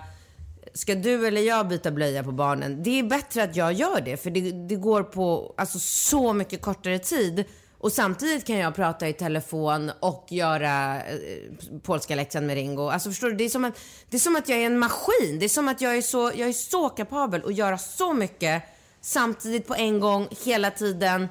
[0.74, 2.84] Ska du eller jag byta blöja på barnen?
[2.84, 6.62] Det är bättre att jag gör det, för det, det går på alltså, så mycket
[6.62, 7.46] kortare tid.
[7.78, 11.18] Och samtidigt kan jag prata i telefon och göra eh,
[11.84, 12.90] polska läxan med Ringo.
[12.90, 13.36] Alltså förstår du?
[13.36, 13.80] Det är, som att,
[14.10, 15.40] det är som att jag är en maskin.
[15.40, 18.64] Det är som att jag är så, jag är så kapabel att göra så mycket
[19.02, 21.28] samtidigt på en gång, hela tiden.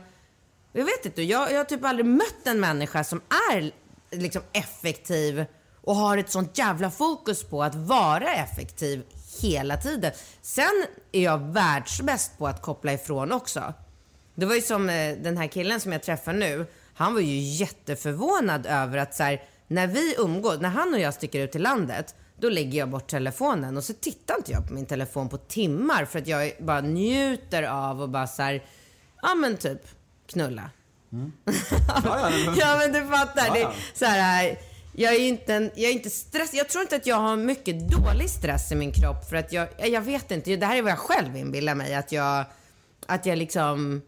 [0.73, 3.21] Jag vet inte, jag, jag har typ aldrig mött en människa som
[3.53, 3.73] är
[4.11, 5.45] liksom effektiv
[5.83, 9.03] och har ett sånt jävla fokus på att vara effektiv
[9.43, 10.13] hela tiden.
[10.43, 13.75] Sen är jag världsbäst på att koppla ifrån också.
[14.35, 16.67] Det var ju som eh, den här killen som jag träffar nu.
[16.95, 21.15] Han var ju jätteförvånad över att så här, när vi umgås, när han och jag
[21.15, 24.75] sticker ut till landet, då lägger jag bort telefonen och så tittar inte jag på
[24.75, 28.65] min telefon på timmar för att jag bara njuter av och bara så här,
[29.23, 29.81] ja men typ
[30.27, 30.71] knulla.
[31.13, 31.33] Mm.
[32.59, 33.47] Ja, men- du fattar.
[33.47, 33.73] Ja, Det, ja.
[33.95, 34.59] så här,
[34.97, 36.55] jag är inte, en, jag är inte stress.
[36.55, 39.69] Jag tror inte att jag har mycket dålig stress i min kropp för att jag,
[39.79, 40.57] jag vet inte.
[40.57, 42.45] Det här är vad jag själv inbillar mig att jag,
[43.07, 44.03] att jag liksom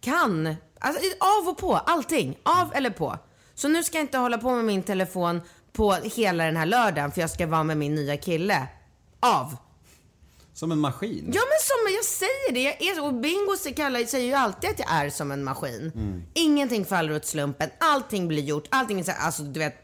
[0.00, 0.56] kan.
[0.78, 1.00] Alltså,
[1.42, 2.38] av och på, allting.
[2.42, 3.18] Av eller på.
[3.54, 5.40] Så nu ska jag inte hålla på med min telefon
[5.76, 8.66] på hela den här lördagen för jag ska vara med min nya kille.
[9.20, 9.56] Av.
[10.54, 11.24] Som en maskin.
[11.34, 13.04] Ja men som jag säger det, jag är.
[13.04, 15.92] Och Bingo säger- kallar- säger ju alltid att jag är som en maskin.
[16.34, 19.74] Ingenting faller åt slumpen, allting blir gjort, allting är så alltså du vet.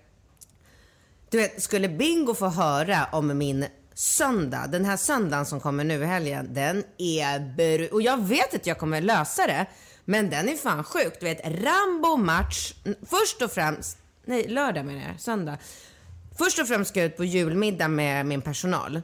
[1.30, 6.02] Du vet, skulle Bingo få höra om min söndag, den här söndagen som kommer nu
[6.02, 9.66] i helgen, den är bru- Och jag vet att jag kommer lösa det,
[10.04, 11.14] men den är fan sjuk.
[11.20, 12.74] Du vet, Rambo match,
[13.06, 15.58] först och främst, nej lördag menar jag, söndag.
[16.38, 19.02] Först och främst ska jag ut på julmiddag med min personal.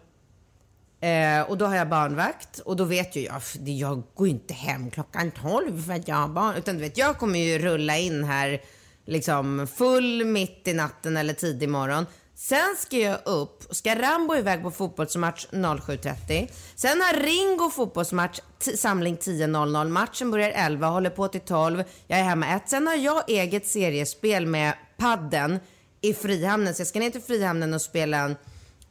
[1.01, 4.55] Eh, och då har jag barnvakt och då vet ju jag, jag går ju inte
[4.55, 6.57] hem klockan 12 för att jag har barn.
[6.57, 8.63] Utan du vet, jag kommer ju rulla in här
[9.07, 12.07] liksom full mitt i natten eller tidig morgon.
[12.35, 16.51] Sen ska jag upp, ska Rambo iväg på fotbollsmatch 07.30.
[16.75, 18.41] Sen har Ringo fotbollsmatch,
[18.77, 19.89] samling 10.00.
[19.89, 21.85] Matchen börjar 11, håller på till 12.
[22.07, 22.69] Jag är hemma ett.
[22.69, 25.59] Sen har jag eget seriespel med padden
[26.01, 26.75] i Frihamnen.
[26.75, 28.31] Så jag ska ner till Frihamnen och spela en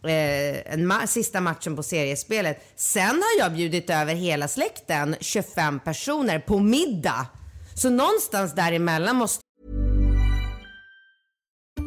[0.04, 2.63] eh, en ma- sista matchen på seriespelet.
[2.76, 7.28] Sen har jag bjudit över hela släkten, 25 personer, på middag.
[7.76, 9.41] Så någonstans däremellan måste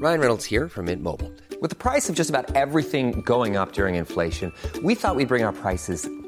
[0.03, 1.31] Ryan Reynolds här från Mint Mobile.
[1.63, 5.27] Med priset på nästan allt som går upp under inflationen, trodde vi att vi skulle
[5.27, 5.99] bring våra priser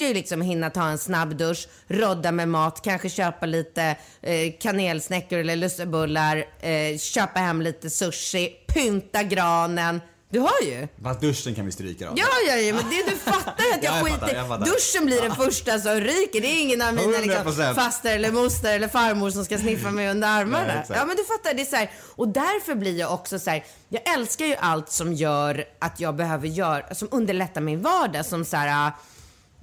[0.00, 4.52] jag ju liksom hinna ta en snabb dusch, rodda med mat, kanske köpa lite eh,
[4.60, 10.00] kanelsnäckor eller lussebullar, eh, köpa hem lite sushi, pynta granen.
[10.30, 10.88] Du har ju.
[11.02, 12.12] Fast duschen kan vi stryka då.
[12.16, 14.66] Ja, ja, ja, men det, du fattar att jag, Ja, jag skiter fattar, jag fattar.
[14.66, 16.40] Duschen blir det första som ryker.
[16.40, 17.74] Det är ingen av mina liksom, 100%.
[17.74, 20.74] faster eller moster eller farmor som ska sniffa mig under armarna.
[20.74, 21.54] Nej, ja, men du fattar.
[21.54, 24.90] Det är så här, och därför blir jag också så här, jag älskar ju allt
[24.90, 28.26] som gör att jag behöver göra, som underlättar min vardag.
[28.26, 28.92] Som så här,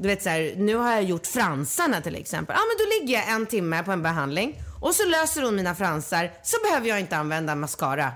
[0.02, 2.56] du vet så här, nu har jag gjort fransarna till exempel.
[2.56, 5.76] Ja, men då ligger jag en timme på en behandling och så löser hon mina
[5.76, 8.12] fransar så behöver jag inte använda mascara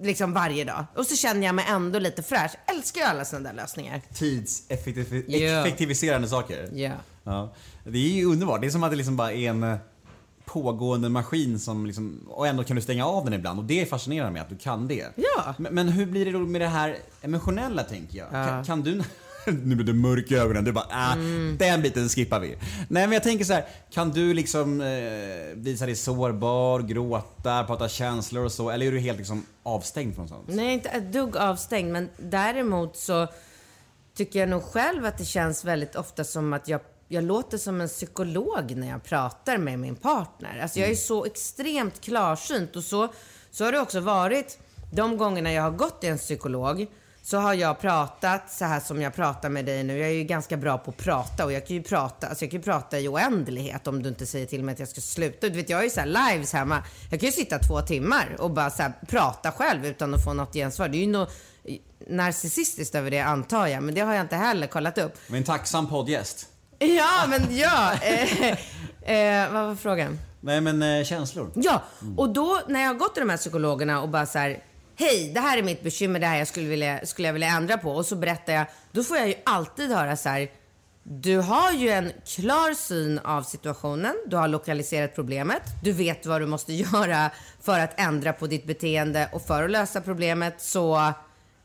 [0.00, 0.84] liksom varje dag.
[0.96, 2.50] Och så känner jag mig ändå lite fräsch.
[2.66, 4.02] Älskar ju alla sådana där lösningar.
[4.14, 6.68] Tidseffektiviserande saker.
[6.72, 6.92] Ja.
[7.24, 7.54] Ja.
[7.84, 8.60] Det är ju underbart.
[8.60, 9.76] Det är som att det liksom bara är en eh,
[10.44, 14.30] pågående maskin som liksom, och ändå kan du stänga av den ibland och det fascinerar
[14.30, 15.06] mig att du kan det.
[15.14, 15.54] Ja.
[15.58, 18.30] Men, men hur blir det då med det här emotionella tänker jag?
[18.30, 19.02] Kan, kan du
[19.64, 20.64] nu blir du mörk i ögonen.
[20.64, 21.56] Du bara, ah, Mm.
[21.58, 22.48] den biten skippar vi.
[22.88, 24.86] Nej men jag tänker så här, kan du liksom eh,
[25.54, 28.70] visa dig sårbar, gråta, prata känslor och så?
[28.70, 30.44] Eller är du helt liksom avstängd från sånt?
[30.48, 31.92] Nej, inte ett dugg avstängd.
[31.92, 33.26] Men däremot så
[34.16, 37.80] tycker jag nog själv att det känns väldigt ofta som att jag, jag låter som
[37.80, 40.58] en psykolog när jag pratar med min partner.
[40.62, 43.08] Alltså jag är så extremt klarsynt och så,
[43.50, 44.58] så har det också varit
[44.92, 46.86] de gångerna jag har gått till en psykolog
[47.26, 49.98] så har jag pratat så här som jag pratar med dig nu.
[49.98, 52.50] Jag är ju ganska bra på att prata och jag kan ju prata, alltså jag
[52.50, 55.48] kan ju prata i oändlighet om du inte säger till mig att jag ska sluta.
[55.48, 56.82] Du vet, jag har ju så här lives hemma.
[57.10, 60.32] Jag kan ju sitta två timmar och bara så här prata själv utan att få
[60.32, 60.88] något gensvar.
[60.88, 61.32] Det är ju något
[62.06, 65.12] narcissistiskt över det antar jag, men det har jag inte heller kollat upp.
[65.26, 66.48] Men en tacksam poddgäst.
[66.78, 67.92] Ja, men ja.
[67.94, 68.50] Eh,
[69.16, 70.18] eh, vad var frågan?
[70.40, 71.50] Nej men eh, känslor.
[71.54, 71.82] Ja,
[72.16, 74.62] och då när jag har gått till de här psykologerna och bara så här,
[74.96, 77.78] hej, det här är mitt bekymmer, det här jag skulle, vilja, skulle jag vilja ändra
[77.78, 77.90] på.
[77.90, 80.50] Och så berättar jag, då får jag ju alltid höra så här,
[81.02, 86.40] du har ju en klar syn av situationen, du har lokaliserat problemet, du vet vad
[86.40, 87.30] du måste göra
[87.60, 91.12] för att ändra på ditt beteende och för att lösa problemet så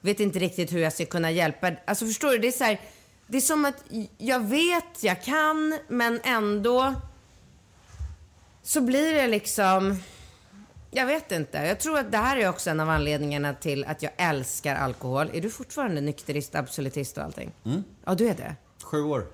[0.01, 1.71] vet inte riktigt hur jag ska kunna hjälpa.
[1.85, 2.79] Alltså förstår du, det är så här,
[3.27, 3.83] det är som att
[4.17, 6.95] jag vet, jag kan, men ändå
[8.63, 10.03] så blir det liksom,
[10.91, 11.57] jag vet inte.
[11.57, 15.29] Jag tror att det här är också en av anledningarna till att jag älskar alkohol.
[15.33, 17.51] Är du fortfarande nykterist, absolutist och allting?
[17.65, 17.83] Mm.
[18.05, 18.55] Ja, du är det.
[18.83, 19.25] Sju år.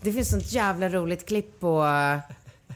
[0.00, 1.86] Det finns sånt jävla roligt klipp på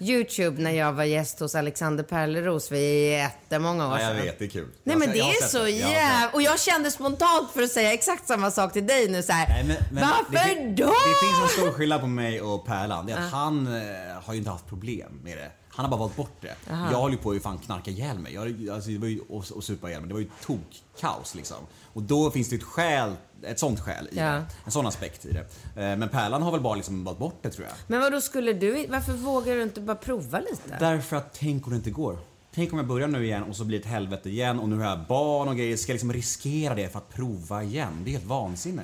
[0.00, 4.24] YouTube när jag var gäst hos Alexander Perleros för jättemånga år Ja, jag sedan.
[4.26, 4.68] vet, det är kul.
[4.82, 6.30] Nej men det är så jävla...
[6.34, 9.48] Och jag kände spontant för att säga exakt samma sak till dig nu så här.
[9.48, 10.86] Nej, men, men Varför det, då?
[10.86, 13.06] Det finns en stor skillnad på mig och Pärlan.
[13.06, 15.50] Det är att han eh, har ju inte haft problem med det.
[15.78, 16.54] Han har bara valt bort det.
[16.68, 18.34] Jag höll ju på att fan knarka ihjäl mig.
[18.34, 20.08] Jag, alltså, det var ju, och, och supa ihjäl mig.
[20.08, 21.56] Det var ju tokkaos liksom.
[21.92, 23.12] Och då finns det ett skäl,
[23.42, 24.24] ett sånt skäl i Ja.
[24.32, 24.44] det.
[24.64, 25.40] En sån aspekt i det.
[25.82, 27.76] Eh, Men Pärlan har väl bara liksom valt bort det tror jag.
[27.86, 28.86] Men vad då skulle du...
[28.86, 30.76] Varför vågar du inte bara prova lite?
[30.80, 32.18] Därför att tänk om det inte går.
[32.54, 34.76] Tänk om jag börjar nu igen och så blir det ett helvete igen och nu
[34.76, 35.76] har jag barn och grejer.
[35.76, 37.92] Ska jag liksom riskera det för att prova igen?
[38.04, 38.82] Det är helt vansinne.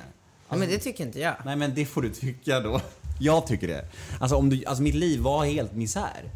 [0.48, 1.34] Ja, men det tycker inte jag.
[1.44, 2.80] Nej men det får du tycka då.
[3.20, 3.84] Jag tycker det.
[4.20, 6.30] Alltså, om du, alltså mitt liv var helt misär.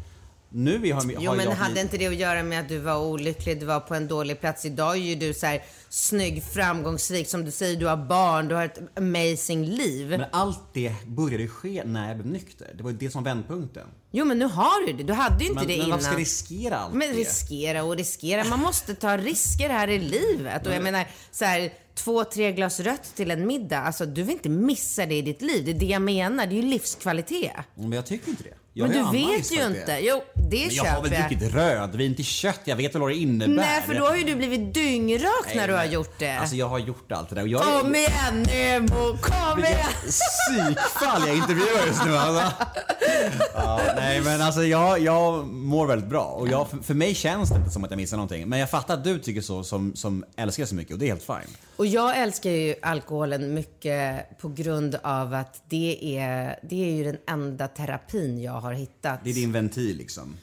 [0.51, 2.97] Nu har, har Jo men jag hade inte det att göra med att du var
[2.97, 4.65] olycklig, du var på en dålig plats.
[4.65, 8.55] Idag är ju du så här snygg, framgångsrik, som du säger, du har barn, du
[8.55, 10.09] har ett amazing liv.
[10.09, 12.73] Men allt det började ju ske när jag blev nykter.
[12.77, 13.87] Det var ju det som var vändpunkten.
[14.11, 15.89] Jo men nu har du det, du hade ju inte Men, det men innan.
[15.89, 18.43] varför ska jag riskera allt Men riskera och riskera.
[18.43, 20.67] Man måste ta risker här i livet.
[20.67, 23.79] Och jag menar, så här, två, tre glas rött till en middag.
[23.79, 25.65] Alltså, du vill inte missa det i ditt liv.
[25.65, 26.45] Det är det jag menar.
[26.45, 27.51] Det är ju livskvalitet.
[27.75, 28.58] Men jag tycker inte det.
[28.73, 29.99] Jag men har du vet ju inte.
[30.01, 31.29] Jo, det Men jag har väl köper jag.
[31.39, 32.59] druckit rödvin till kött.
[32.63, 33.53] Jag vet väl vad det innebär.
[33.55, 36.37] Nej, för då har ju du blivit dyngrak när du har gjort det.
[36.39, 37.45] Alltså jag har gjort allt det där.
[37.45, 39.85] Jag är- Kom igen Nemo, kom igen!
[40.09, 42.53] psykfall jag intervjuar just nu alltså.
[43.53, 47.49] ja, Nej men alltså jag, jag mår väldigt bra och jag, för, för mig känns
[47.49, 48.47] det inte som att jag missar någonting.
[48.49, 51.09] Men jag fattar att du tycker så som, som älskar så mycket och det är
[51.09, 51.55] helt fine.
[51.79, 57.03] Och jag älskar ju alkoholen mycket på grund av att det är, det är ju
[57.03, 59.19] den enda terapin jag har hittat.
[59.23, 60.37] Det är din ventil liksom.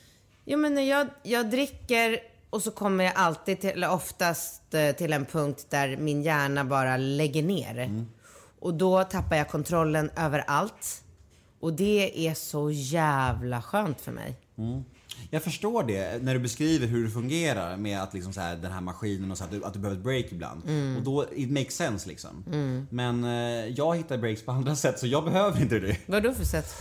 [0.44, 2.18] Jo men när jag, jag dricker
[2.50, 6.64] och så kommer jag alltid till, eller oftast eh, till en punkt där min hjärna
[6.64, 8.04] bara lägger ner.
[8.60, 11.02] Och då tappar jag kontrollen över allt.
[11.60, 14.36] Och det är så jävla skönt för mig.
[15.36, 18.72] Jag förstår det när du beskriver hur det fungerar med att liksom så här, den
[18.72, 20.62] här maskinen och så att du, att du behöver ett break ibland.
[20.96, 22.44] Och då, it makes sense liksom.
[22.90, 25.96] Men eh, jag hittar breaks på andra sätt så jag behöver inte det.
[26.06, 26.74] Vad då för sätt?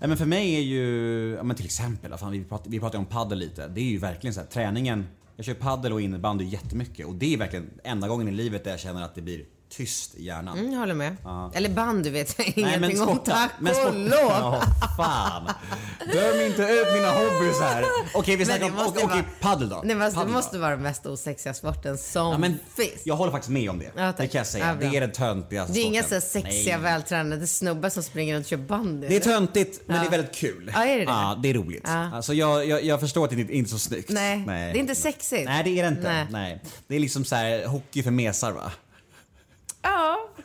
[0.00, 2.98] Nej, men för mig är ju, ja, men till exempel, fan, vi pratar, vi pratar
[2.98, 3.68] om paddel lite.
[3.68, 5.06] Det är ju verkligen så här, träningen.
[5.36, 8.70] Jag kör paddel och innebandy jättemycket och det är verkligen enda gången i livet där
[8.70, 10.58] jag känner att det blir tyst i hjärnan.
[10.58, 11.16] Mm, jag håller med.
[11.54, 13.18] Eller bandy vet jag Nej, ingenting om.
[13.18, 14.10] Tack men och lov!
[14.30, 14.62] Ja,
[14.96, 15.48] fan.
[16.12, 17.84] Döm inte ut mina hobbys här.
[18.14, 19.80] Okej, vi snackar det om, måste okej, vara- paddel då.
[19.84, 22.92] Nej, men alltså, det måste vara den mest osexiga sporten som Ja, men finns.
[23.04, 23.90] jag håller faktiskt med om det.
[23.96, 24.76] Ja, det kan jag säga.
[24.80, 26.82] Ja, det är den töntigaste Det är inga så sexiga, Nej.
[26.92, 29.08] vältränade snubbar som springer runt och kör bandy.
[29.08, 30.02] Det är töntigt, men Ja.
[30.02, 30.70] det är väldigt kul.
[30.74, 31.10] Ja, är det det?
[31.10, 31.82] Ja, det är roligt.
[31.84, 32.10] Ja.
[32.16, 34.10] Alltså, jag, jag, jag förstår att det inte är så snyggt.
[34.10, 35.44] Nej, det är inte sexigt.
[35.44, 36.02] Nej, det är det inte.
[36.12, 36.26] Nej.
[36.30, 36.62] Nej.
[36.88, 38.72] Det är liksom så här hockey för mesar va?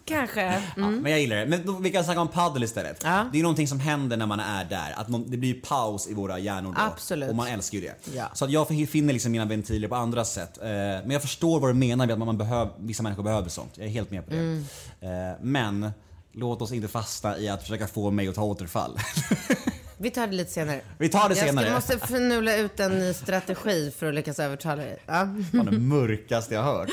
[0.06, 0.64] Kanske.
[0.78, 1.46] Ja, men jag gillar det.
[1.46, 3.04] Men då, vi kan snacka om paddel istället.
[3.04, 3.18] Mm.
[3.18, 3.26] Ja.
[3.32, 4.94] Det är någonting som händer när man är där.
[4.96, 6.82] Att någon, det blir paus i våra hjärnor då.
[6.82, 7.30] Absolut.
[7.30, 8.16] Och man älskar ju det.
[8.16, 8.32] Ja.
[8.34, 10.58] Så att jag finner liksom mina ventiler på andra sätt.
[10.58, 13.72] Eh, men jag förstår vad du menar med att man behöver, vissa människor behöver sånt.
[13.76, 14.38] Jag är helt med på det.
[14.38, 14.66] Mm.
[15.02, 15.92] Eh, men
[16.32, 19.00] låt oss inte fastna i att försöka få mig att ta återfall.
[19.98, 20.82] Vi tar det lite senare.
[20.98, 21.66] Vi tar det jag senare.
[21.66, 24.98] Jag måste förnula ut en ny strategi för att lyckas övertala dig.
[25.06, 25.28] Ja.
[25.52, 26.90] Fan, det mörkaste jag hört.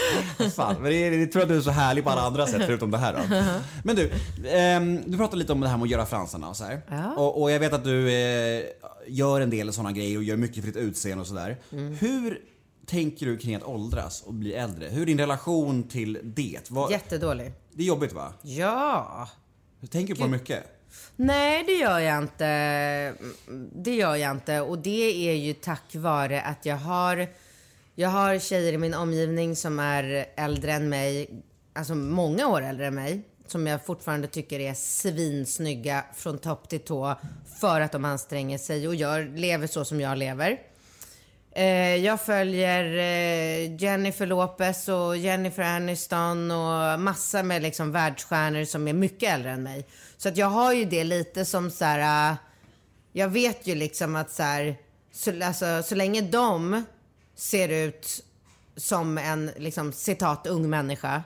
[0.54, 2.90] Fan, men det, det tror att du är så härlig på alla andra sätt förutom
[2.90, 3.52] det här då.
[3.84, 4.10] Men du,
[4.48, 6.82] ehm, du pratade lite om det här med att göra fransarna och så här.
[6.88, 7.14] Ja.
[7.16, 8.64] Och, och jag vet att du eh,
[9.06, 11.56] gör en del sådana grejer och gör mycket för ditt utseende och sådär.
[11.72, 11.94] Mm.
[11.94, 12.38] Hur
[12.86, 14.88] tänker du kring att åldras och bli äldre?
[14.88, 16.60] Hur är din relation till det?
[16.70, 17.52] Vad, Jättedålig.
[17.72, 18.32] det är jobbigt va?
[18.42, 19.28] Ja.
[19.90, 20.71] Tänker du på det mycket?
[21.16, 23.14] Nej, det gör jag inte.
[23.72, 24.60] Det gör jag inte.
[24.60, 27.26] Och det är ju tack vare att jag har,
[27.94, 31.30] jag har tjejer i min omgivning som är äldre än mig,
[31.72, 36.80] alltså många år äldre än mig, som jag fortfarande tycker är svinsnygga från topp till
[36.80, 37.16] tå
[37.60, 40.58] för att de anstränger sig och gör, lever så som jag lever.
[41.54, 48.88] Eh, jag följer eh, Jennifer Lopez och Jennifer Aniston och massa med liksom världsstjärnor som
[48.88, 49.86] är mycket äldre än mig.
[50.22, 52.30] Så att jag har ju det lite som så här.
[52.30, 52.36] Äh,
[53.12, 54.76] jag vet ju liksom att så här,
[55.12, 56.84] så, alltså, så länge de
[57.34, 58.24] ser ut
[58.76, 61.22] som en liksom citat ung människa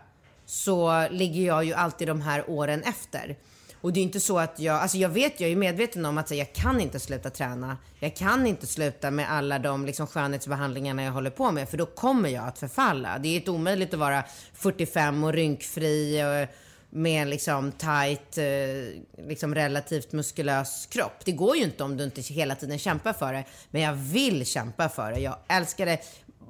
[0.47, 3.37] så ligger jag ju alltid de här åren efter.
[3.81, 6.31] Och det är inte så att jag, alltså jag vet, jag är medveten om att
[6.31, 7.77] här, jag kan inte sluta träna.
[7.99, 11.87] Jag kan inte sluta med alla de liksom, skönhetsbehandlingarna jag håller på med, för då
[11.87, 13.19] kommer jag att förfalla.
[13.19, 14.25] Det är ett omöjligt att vara
[14.55, 16.49] 45 och rynkfri och
[16.97, 21.25] med en liksom tight, eh, liksom relativt muskulös kropp.
[21.25, 23.45] Det går ju inte om du inte hela tiden kämpar för det.
[23.71, 25.21] Men jag vill kämpa för det.
[25.21, 25.99] Jag älskar det.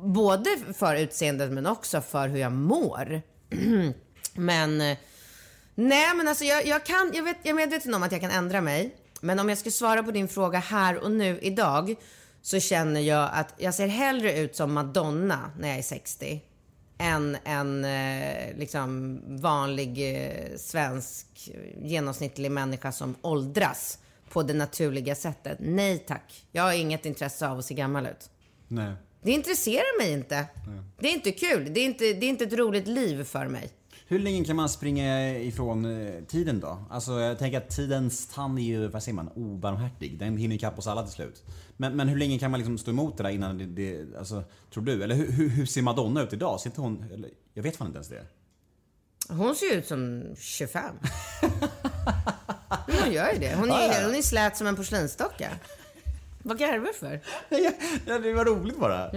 [0.01, 3.23] Både för utseendet men också för hur jag mår.
[4.35, 4.99] men eh,
[5.75, 8.31] nej, men alltså jag, jag kan, jag, vet, jag är medveten om att jag kan
[8.31, 8.97] ändra mig.
[9.21, 11.95] Men om jag ska svara på din fråga här och nu idag
[12.43, 16.43] så känner jag att jag ser hellre ut som Madonna när jag är 60
[16.99, 21.51] än en eh, liksom vanlig eh, svensk
[21.83, 25.59] genomsnittlig människa som åldras på det naturliga sättet.
[25.61, 28.31] Nej tack, jag har inget intresse av att se gammal ut.
[28.69, 28.93] Nej.
[29.23, 30.47] Det intresserar mig inte.
[30.99, 31.75] Det är inte kul.
[31.75, 33.71] Det är inte, det är inte ett roligt liv för mig.
[34.09, 36.85] Hur länge kan man springa ifrån eh, tiden då?
[36.91, 40.19] Alltså jag tänker att tidens tand är ju, vad säger man, obarmhärtig.
[40.19, 41.43] Den hinner ikapp oss alla till slut.
[41.77, 44.45] Men, men hur länge kan man liksom stå emot det där innan det, det alltså,
[44.73, 45.03] tror du?
[45.03, 46.61] Eller hur, hur, hur ser Madonna ut idag?
[46.61, 48.27] Ser inte hon, eller, jag vet fan inte ens det.
[49.29, 50.95] Hon ser ut som 25.
[52.87, 53.55] Men hon gör ju det.
[53.55, 55.51] Hon är, hon är slät som en porslinsdocka.
[56.47, 57.21] Vad garvar du för?
[58.07, 59.11] ja, det var roligt bara.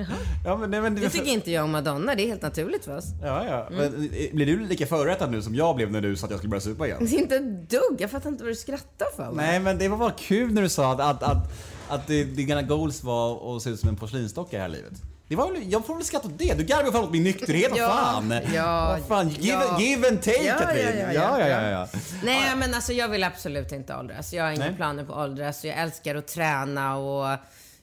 [0.45, 2.15] Ja, men, nej, men, Det tycker inte jag om Madonna.
[2.15, 3.05] Det är helt naturligt för oss.
[3.21, 3.67] Ja, ja.
[3.71, 6.39] Men, eh, blir du lika förrättad nu som jag blev när du sa att jag
[6.39, 6.97] skulle börja supa igen?
[6.99, 7.95] Det är inte ett dugg.
[7.97, 9.31] Jag fattar inte vad du skrattar för.
[9.31, 11.51] Nej, men det var bara kul när du sa att, att, att,
[11.89, 14.93] att dina goals var att se ut som en porslinsdocka i det här livet.
[15.29, 16.53] Det var väl, jag får väl skratta åt det.
[16.53, 18.33] Du garvar fan åt min nykterhet, Ja, fan!
[18.53, 19.79] ja, fan, give, ja.
[19.79, 20.99] give and take Ja, Katrin!
[21.13, 21.87] ja, ja, ja, ja.
[22.23, 24.33] Nej, men alltså jag vill absolut inte åldras.
[24.33, 24.75] Jag har inga Nej.
[24.75, 25.65] planer på att åldras.
[25.65, 27.37] Jag älskar att träna och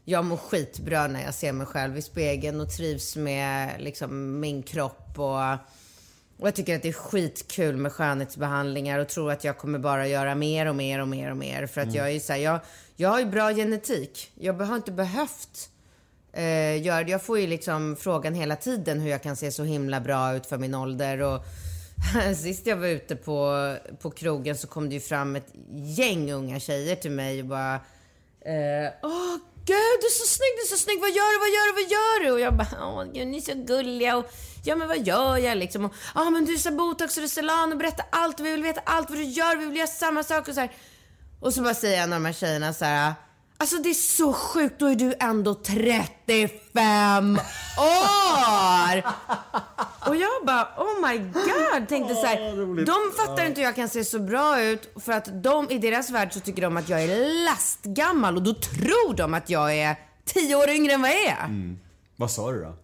[0.05, 4.63] jag mår skitbra när jag ser mig själv i spegeln och trivs med liksom min
[4.63, 5.41] kropp och
[6.39, 10.07] och jag tycker att det är skitkul med skönhetsbehandlingar och tror att jag kommer bara
[10.07, 11.67] göra mer och mer och mer och mer.
[11.67, 12.61] För att jag är så här, jag,
[12.97, 14.31] jag har ju bra genetik.
[14.35, 15.69] Jag har inte behövt
[16.37, 17.11] eh, gör det.
[17.11, 20.47] Jag får ju liksom frågan hela tiden hur jag kan se så himla bra ut
[20.47, 21.23] för min ålder.
[21.23, 21.45] Och
[22.37, 26.61] sist jag var ute på, på krogen så kom det ju fram ett gäng unga
[26.61, 30.85] tjejer till mig och bara eh, Åh gud, du är så snygg, du är så
[30.85, 32.33] snygg, vad gör du, vad gör du, vad gör du?
[32.33, 34.31] Och jag bara, åh gud, ni är så gulliga och
[34.65, 35.85] ja men vad gör jag liksom?
[35.85, 39.11] Och, ja men du är botox och Restylane och berätta allt, vi vill veta allt
[39.11, 40.71] vad du gör, vi vill göra samma sak och så här.
[41.41, 43.15] Och så bara säger en av de här tjejerna så här.
[43.59, 47.39] Alltså det är så sjukt, då är du ändå 35
[47.79, 49.03] år!
[50.09, 52.85] Och jag bara, oh my god, tänkte så här.
[52.87, 56.11] De fattar inte hur jag kan se så bra ut för att de, i deras
[56.11, 59.97] värld så tycker de att jag är lastgammal och då tror de att jag är
[60.25, 61.77] 10 år yngre än vad jag är.
[62.17, 62.75] Vad sa du då?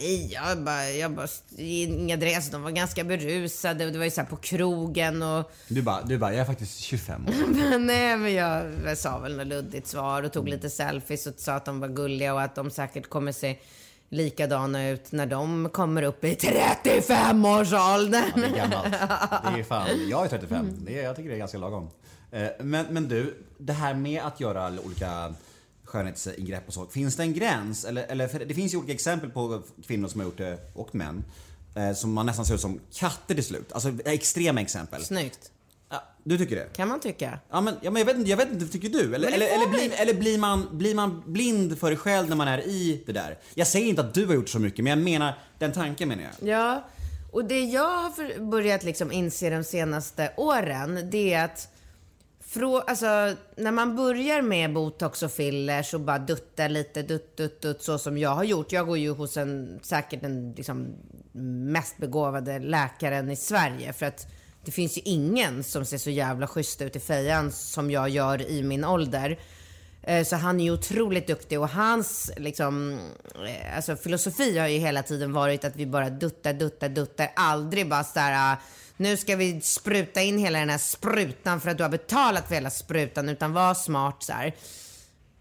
[0.00, 1.28] Nej, jag bara, jag bara,
[1.58, 5.50] inga dres, de var ganska berusade och det var ju så här på krogen och
[5.68, 7.32] Du bara, du bara, jag är faktiskt 25 år.
[7.70, 11.34] Men nej, men jag, jag sa väl något luddigt svar och tog lite selfies och
[11.36, 13.56] sa att de var gulliga och att de säkert kommer se
[14.08, 18.22] likadana ut när de kommer upp i 35-årsåldern.
[18.34, 18.92] Det är gammalt.
[19.54, 20.72] Det är fan, jag är 35.
[20.86, 21.90] Det är, jag tycker det är ganska lagom.
[22.30, 25.34] Eh, Men, men du, det här med att göra olika
[25.86, 26.86] skönhetsingrepp och så.
[26.86, 27.84] Finns det en gräns?
[27.84, 31.24] Eller, eller, det finns ju olika exempel på kvinnor som har gjort det, och män.
[31.76, 33.72] eh, Som man nästan ser ut som katter till slut.
[33.72, 35.04] Alltså extrema exempel.
[35.04, 35.50] Snyggt,
[35.90, 36.68] Ja, du tycker det?
[36.76, 37.38] kan man tycka.
[37.50, 39.14] Ja men, ja, men jag, vet inte, jag vet inte, tycker du?
[39.14, 42.48] Eller, eller, eller, blir, eller blir, man, blir man blind för det själv när man
[42.48, 43.38] är i det där?
[43.54, 46.22] Jag säger inte att du har gjort så mycket, men jag menar den tanken menar
[46.40, 46.48] jag.
[46.48, 46.84] Ja,
[47.32, 51.68] och det jag har börjat liksom inse de senaste åren, det är att
[52.56, 57.62] frå, alltså, när man börjar med botox och fillers och bara duttar lite, dutt, dutt,
[57.62, 58.72] dutt, så som jag har gjort.
[58.72, 60.94] Jag går ju hos en, säkert den liksom,
[61.72, 63.92] mest begåvade läkaren i Sverige.
[63.92, 64.26] För att
[64.64, 68.50] det finns ju ingen som ser så jävla schysst ut i fejan som jag gör
[68.50, 69.38] i min ålder.
[70.02, 72.98] Eh, så han är ju otroligt duktig och hans liksom,
[73.48, 77.32] eh, alltså filosofi har ju hela tiden varit att vi bara duttar, duttar, duttar.
[77.36, 78.56] Aldrig bara så här, ah,
[78.96, 82.54] nu ska vi spruta in hela den här sprutan för att du har betalat för
[82.54, 84.54] hela sprutan, utan var smart så här.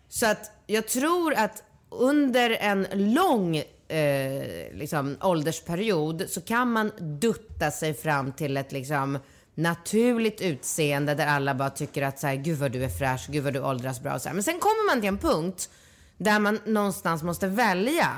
[0.10, 7.72] Så att jag tror att under en lång eh, liksom, åldersperiod så kan man dutta
[7.72, 9.20] sig fram till ett liksom,
[9.56, 13.44] naturligt utseende där alla bara tycker att så här, gud vad du är fräsch, gud
[13.44, 14.14] vad du åldras bra.
[14.14, 14.34] och Så här.
[14.34, 15.70] Men sen kommer man till en punkt
[16.18, 18.10] där man någonstans måste välja.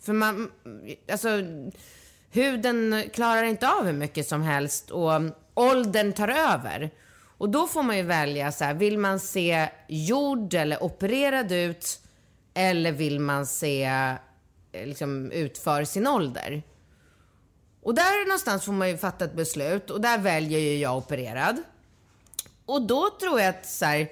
[0.00, 0.50] För man,
[1.12, 1.28] alltså
[2.38, 5.20] huden klarar inte av hur mycket som helst och
[5.54, 6.90] åldern tar över.
[7.38, 12.00] Och då får man ju välja så här, vill man se gjord eller opererad ut
[12.54, 13.84] eller vill man se
[14.72, 16.62] eh, liksom ut för sin ålder?
[17.82, 21.56] Och där någonstans får man ju fatta ett beslut och där väljer ju jag opererad.
[22.66, 24.08] och då tror jag att så här,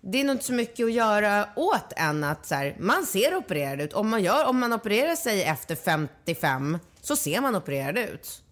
[0.00, 3.36] det är nog inte så mycket att göra åt än att så här, man ser
[3.36, 3.92] opererad ut.
[3.92, 8.42] Om man, gör, om man opererar sig efter 55 så ser man opererad ut.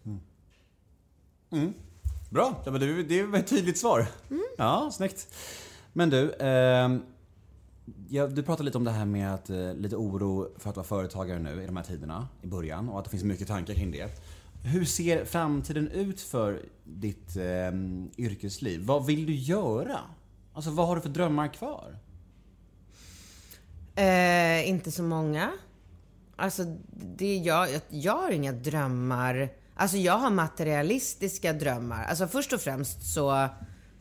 [2.31, 4.07] Bra, ja, men det, det var ett tydligt svar.
[4.59, 5.35] Ja, snyggt.
[5.93, 7.03] Men du, ehm,
[8.09, 10.87] ja, du pratade lite om det här med att, eh, lite oro för att vara
[10.87, 13.91] företagare nu i de här tiderna i början och att det finns mycket tankar kring
[13.91, 14.11] det.
[14.65, 18.85] Hur ser framtiden ut för ditt ehm, yrkesliv?
[18.85, 20.01] Vad vill du göra?
[20.53, 21.99] Alltså vad har du för drömmar kvar?
[23.95, 25.53] Eh, inte så många.
[26.39, 26.65] Alltså,
[27.17, 29.49] det, jag, jag, jag har inga drömmar.
[29.75, 32.05] Alltså, jag har materialistiska drömmar.
[32.05, 33.49] Alltså, först och främst så...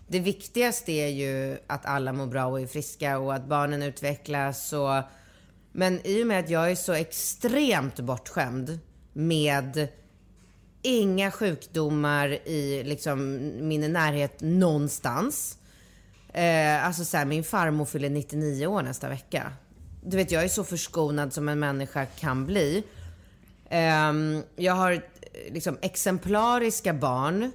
[0.10, 4.74] Det viktigaste är ju att alla mår bra och är friska och att barnen utvecklas
[4.74, 5.04] och...
[5.72, 8.80] Men i och med att jag är så extremt bortskämd
[9.14, 9.88] med
[10.82, 15.58] inga sjukdomar i liksom min närhet någonstans.
[16.34, 19.52] Eh, alltså så här, min farmor fyller 99 år nästa vecka.
[20.10, 22.84] Du vet, jag är så förskonad som en människa kan bli.
[23.70, 25.02] Ehm, jag har
[25.50, 27.52] liksom exemplariska barn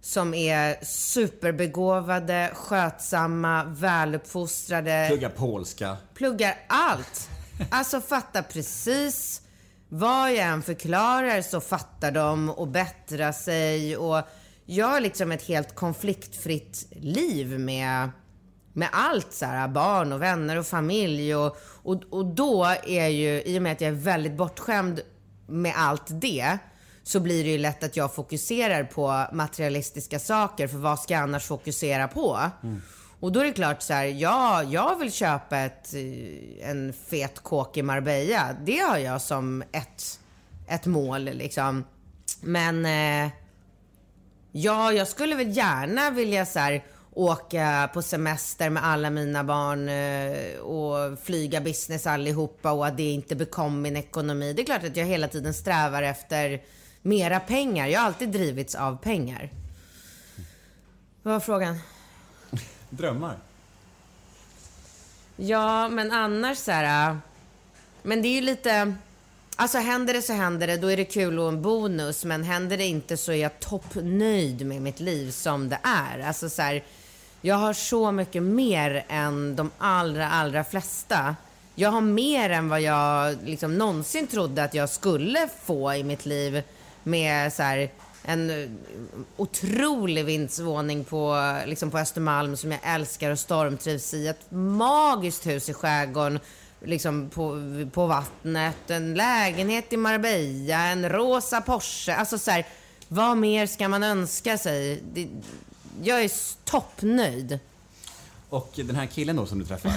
[0.00, 5.96] som är superbegåvade, skötsamma, väluppfostrade Plugga polska.
[6.14, 7.28] pluggar allt.
[7.70, 9.42] Alltså fattar precis
[9.88, 13.96] vad jag än förklarar så fattar de och bättrar sig.
[13.96, 14.22] Och
[14.66, 18.10] jag har liksom ett helt konfliktfritt liv med,
[18.76, 21.34] med allt så här, barn och vänner och familj.
[21.34, 25.00] Och, och, och då är ju, i och med att jag är väldigt bortskämd
[25.46, 26.58] med allt det,
[27.02, 30.68] så blir det ju lätt att jag fokuserar på materialistiska saker.
[30.68, 32.40] För vad ska jag annars fokusera på?
[33.20, 37.40] Och då är det klart så här, ja, jag vill köpa ett, eh, en fet
[37.42, 38.56] kåk i Marbella.
[38.64, 40.20] Det har jag som ett,
[40.68, 41.84] ett mål liksom.
[42.40, 43.32] Men eh,
[44.52, 46.84] ja, jag skulle väl gärna vilja så här,
[47.14, 53.10] åka på semester med alla mina barn eh, och flyga business allihopa och att det
[53.10, 54.52] inte bekom min ekonomi.
[54.52, 56.62] Det är klart att jag hela tiden strävar efter
[57.02, 57.86] mera pengar.
[57.86, 59.50] Jag har alltid drivits av pengar.
[61.22, 61.78] Vad var frågan?
[62.90, 63.36] Drömmar.
[65.36, 67.10] Ja, men annars så här...
[67.10, 67.16] äh,
[68.02, 68.94] Men det är ju lite...
[69.56, 72.24] Alltså händer det så händer det, då är det kul och en bonus.
[72.24, 76.18] Men händer det inte så är jag toppnöjd med mitt liv som det är.
[76.18, 76.84] Alltså så här,
[77.46, 81.36] jag har så mycket mer än de allra, allra flesta.
[81.74, 86.26] Jag har mer än vad jag liksom någonsin trodde att jag skulle få i mitt
[86.26, 86.62] liv.
[87.02, 87.90] Med så här,
[88.22, 88.70] en eh,
[89.36, 94.28] otrolig vindsvåning på, liksom på Östermalm som jag älskar och stormtrivs i.
[94.28, 96.40] Ett magiskt hus i skärgården,
[96.84, 97.60] liksom på,
[97.92, 98.90] på vattnet.
[98.90, 102.14] En lägenhet i Marbella, en rosa Porsche.
[102.14, 102.66] Alltså så här,
[103.08, 105.02] vad mer ska man önska sig?
[105.12, 105.28] Det,
[106.02, 106.30] jag är
[106.64, 107.58] toppnöjd.
[108.48, 109.90] Och den här killen då som du träffar.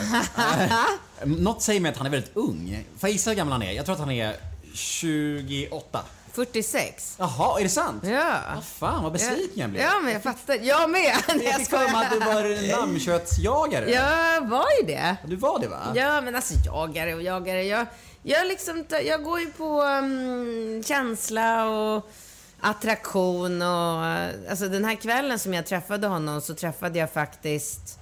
[1.21, 2.85] eh, något säger mig att han är väldigt ung.
[2.97, 3.71] Får jag gissa hur gammal han är?
[3.71, 4.35] Jag tror att han är
[4.73, 6.03] 28.
[6.37, 7.15] 46.
[7.19, 8.03] Jaha, är det sant?
[8.05, 8.41] Ja.
[8.55, 9.83] Vad fan, vad besviken jag blev.
[9.83, 10.55] Ja, men jag fattar.
[10.55, 11.15] Jag med.
[11.27, 13.91] Nej, jag fick för mig att du var lammköttsjagare.
[13.91, 15.17] Jag var ju det.
[15.25, 15.93] Du var det va?
[15.95, 17.63] Ja, men alltså jagare och jagare.
[17.63, 17.87] Jag,
[18.23, 22.11] jag, liksom, jag går ju på um, känsla och
[22.59, 24.05] attraktion och...
[24.49, 27.99] Alltså den här kvällen som jag träffade honom så träffade jag faktiskt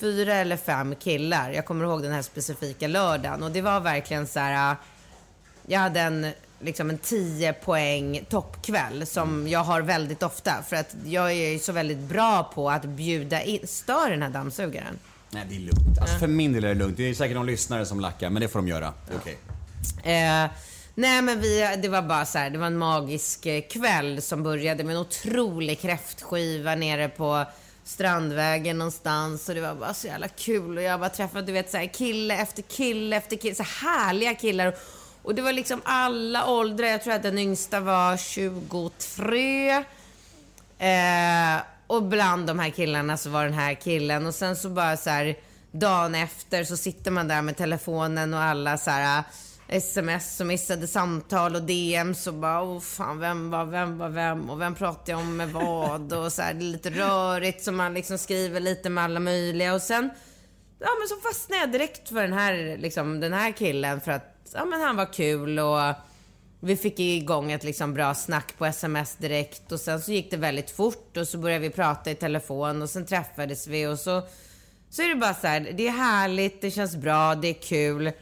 [0.00, 1.50] fyra eller fem killar.
[1.50, 4.76] Jag kommer ihåg den här specifika lördagen och det var verkligen så här...
[5.66, 10.62] Jag hade en, liksom en 10 poäng toppkväll som jag har väldigt ofta.
[10.68, 13.66] För att jag är ju så väldigt bra på att bjuda in.
[13.66, 14.98] Stör den här dammsugaren?
[15.30, 15.98] Nej, det är lugnt.
[16.00, 16.96] Alltså, för min del är det lugnt.
[16.96, 18.86] Det är säkert någon lyssnare som lackar, men det får de göra.
[18.86, 19.38] Är Okej.
[20.14, 20.50] Eh,
[20.98, 24.42] nej men vi, det var bara så här, det var en magisk eh, kväll som
[24.42, 27.44] började med en otrolig kräftskiva nere på
[27.84, 31.70] Strandvägen någonstans och det var bara så jävla kul och jag bara träffade du vet
[31.70, 34.74] så här, kille efter kille efter kille, så här härliga killar.
[35.22, 39.70] Och det var liksom alla åldrar, jag tror att den yngsta var 23.
[39.70, 44.96] Eh, och bland de här killarna så var den här killen och sen så bara
[44.96, 45.36] så här
[45.70, 49.22] dagen efter så sitter man där med telefonen och alla så här
[49.68, 54.50] sms och missade samtal och DM så bara oh fan vem var vem var vem?
[54.50, 56.12] Och vem pratade jag om med vad?
[56.12, 59.74] Och så här det är lite rörigt så man liksom skriver lite med alla möjliga.
[59.74, 60.10] Och sen
[60.78, 64.50] ja men så fastnade jag direkt för den här liksom den här killen för att
[64.54, 65.94] ja men han var kul och
[66.60, 69.72] vi fick igång ett liksom bra snack på sms direkt.
[69.72, 72.90] Och sen så gick det väldigt fort och så började vi prata i telefon och
[72.90, 74.22] sen träffades vi och så,
[74.90, 78.12] så är det bara så här, det är härligt, det känns bra, det är kul.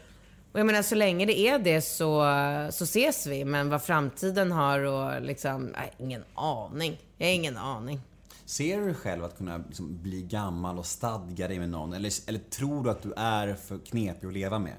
[0.57, 2.25] Och jag menar så länge det är det så,
[2.73, 7.01] så ses vi, men vad framtiden har och liksom, nej, ingen aning.
[7.17, 8.01] Jag har ingen aning.
[8.45, 11.93] Ser du själv att kunna liksom bli gammal och stadga dig med någon?
[11.93, 14.75] Eller, eller tror du att du är för knepig att leva med?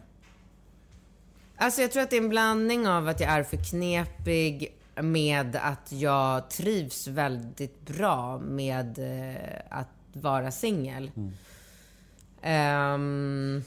[1.57, 5.55] Alltså jag tror att det är en blandning av att jag är för knepig med
[5.55, 11.11] att jag trivs väldigt bra med eh, att vara singel.
[12.41, 13.63] Ehm,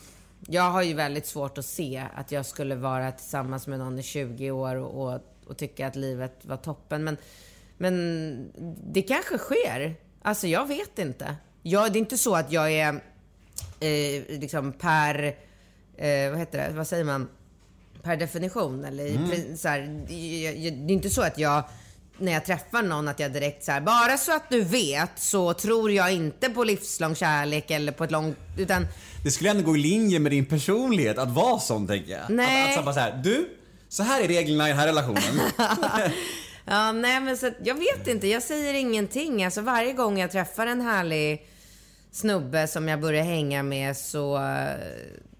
[0.48, 4.02] jag har ju väldigt svårt att se att jag skulle vara tillsammans med någon i
[4.02, 7.04] 20 år och, och, och tycka att livet var toppen.
[7.04, 7.16] Men,
[7.78, 8.52] men
[8.92, 9.94] det kanske sker.
[10.22, 11.36] Alltså jag vet inte.
[11.62, 12.92] Jag, det är inte så att jag är
[13.80, 15.24] eh, liksom per,
[15.96, 17.28] eh, vad heter det, vad säger man?
[18.02, 21.62] Per definition eller prin- så här, jag- Det är inte så att jag
[22.20, 25.54] när jag träffar någon att jag direkt så här, bara så att du vet så
[25.54, 28.86] tror jag inte på livslång kärlek eller på ett långt, utan
[29.24, 32.30] Det skulle ändå gå i linje med din personlighet att vara sån, tänker jag.
[32.30, 32.62] Nej.
[32.62, 33.48] Att, att så bara så här, du,
[33.88, 35.40] så här är reglerna i den här relationen.
[36.64, 38.26] Ja, nej men så jag vet inte.
[38.28, 39.44] Jag säger ingenting.
[39.44, 41.46] Alltså varje gång jag träffar en härlig
[42.12, 44.40] snubbe som jag börjar hänga med så,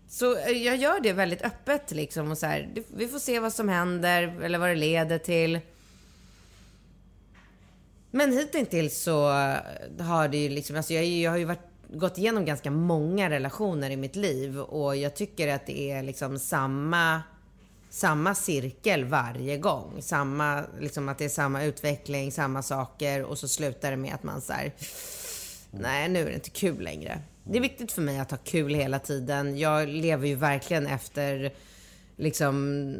[0.09, 3.69] så jag gör det väldigt öppet liksom och så här, vi får se vad som
[3.69, 5.61] händer eller vad det leder till.
[8.11, 9.23] Men hittills så
[10.01, 13.91] har det ju liksom, alltså jag, jag har ju varit, gått igenom ganska många relationer
[13.91, 17.23] i mitt liv och jag tycker att det är liksom samma
[17.91, 20.03] samma cirkel varje gång.
[20.03, 24.23] Samma, liksom att det är samma utveckling, samma saker och så slutar det med att
[24.23, 24.73] man säger
[25.71, 27.19] nej nu är det inte kul längre.
[27.45, 29.59] Det är viktigt för mig att ha kul hela tiden.
[29.59, 31.53] Jag lever ju verkligen efter
[32.21, 32.97] liksom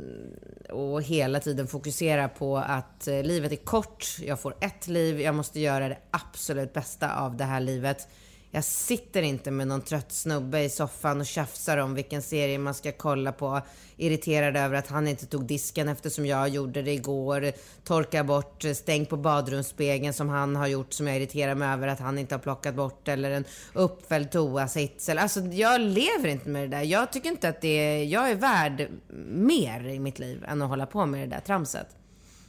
[0.69, 4.07] och hela tiden fokusera på att eh, livet är kort.
[4.21, 5.21] Jag får ett liv.
[5.21, 8.09] Jag måste göra det absolut bästa av det här livet.
[8.53, 12.75] Jag sitter inte med någon trött snubbe i soffan och tjafsar om vilken serie man
[12.75, 13.61] ska kolla på.
[13.97, 17.53] Irriterad över att han inte tog disken eftersom jag gjorde det igår.
[17.85, 21.89] Torka bort eh, stäng på badrumsspegeln som han har gjort som jag irriterar mig över
[21.89, 23.09] att han inte har plockat bort.
[23.09, 25.09] Eller en uppfälld toasits.
[25.09, 26.83] Alltså jag lever inte med det där.
[26.83, 28.89] Jag tycker inte att det är, jag är värd
[29.29, 31.87] mer i mitt liv än att hålla på med det där tramset.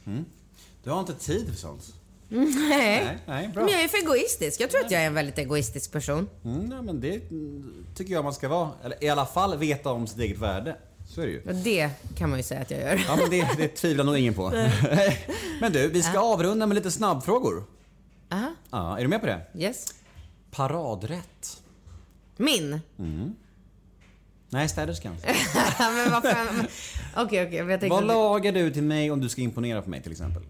[0.06, 0.24] Mm.
[0.84, 2.01] Du har inte tid för sånt.
[2.32, 3.04] Nej.
[3.04, 3.64] Nej, nej, bra.
[3.64, 4.60] Men jag är för egoistisk.
[4.60, 6.28] Jag tror att jag är en väldigt egoistisk person.
[6.44, 8.70] Mm, ja, men det mm, tycker jag man ska vara.
[8.84, 10.76] Eller i alla fall veta om sitt eget värde.
[11.08, 11.42] Så är det ju.
[11.48, 13.04] Och det kan man ju säga att jag gör.
[13.08, 14.50] Ja, men det, det tvivlar nog ingen på.
[15.60, 17.64] men du, vi ska avrunda med lite snabbfrågor.
[18.30, 19.40] Aha, Ja, är du med på det?
[19.54, 19.94] yes.
[20.50, 21.62] Paradrätt?
[22.36, 22.80] Min?
[24.48, 25.16] Nej, städerskan.
[25.78, 26.66] men vad fan.
[27.16, 27.56] Okej, okej.
[27.56, 27.88] jag tänkte...
[27.88, 30.42] Vad lagar du till mig om du ska imponera på mig till exempel?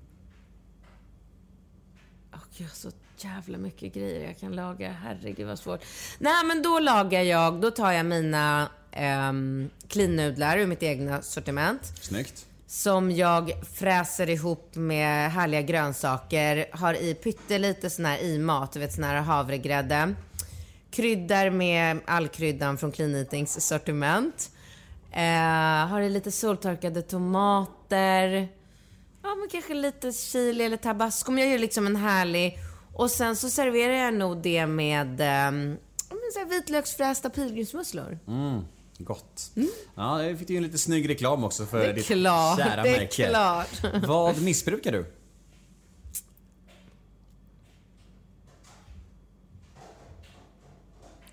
[2.63, 4.93] Jag har så jävla mycket grejer jag kan laga.
[4.93, 5.85] Herregud vad svårt.
[6.19, 8.69] Nej, men då lagar jag, då tar jag mina
[9.29, 11.93] um, clean-nudlar ur mitt egna sortiment.
[12.01, 12.47] Snyggt.
[12.67, 16.67] Som jag fräser ihop med härliga grönsaker.
[16.73, 20.15] Har i pyttelite sån här i mat, du vet sån här havregrädde.
[20.91, 24.51] Kryddar med all kryddan från Clean Eatings sortiment.
[25.13, 28.49] Eh, har i lite soltorkade tomater.
[29.23, 31.33] Ja, men kanske lite chili eller tabasco.
[31.33, 32.59] Men jag gör liksom en härlig...
[32.95, 35.16] Och sen så serverar jag nog det med
[36.33, 38.18] så här vitlöksfrästa pilgrimsmusslor.
[38.99, 39.51] Gott.
[39.95, 42.59] Ja, det fick du ju en lite snygg reklam också för Det är ditt klart,
[42.59, 43.29] kära det är märke.
[43.29, 43.68] klart.
[44.07, 45.12] Vad missbrukar du?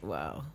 [0.02, 0.46] Wow.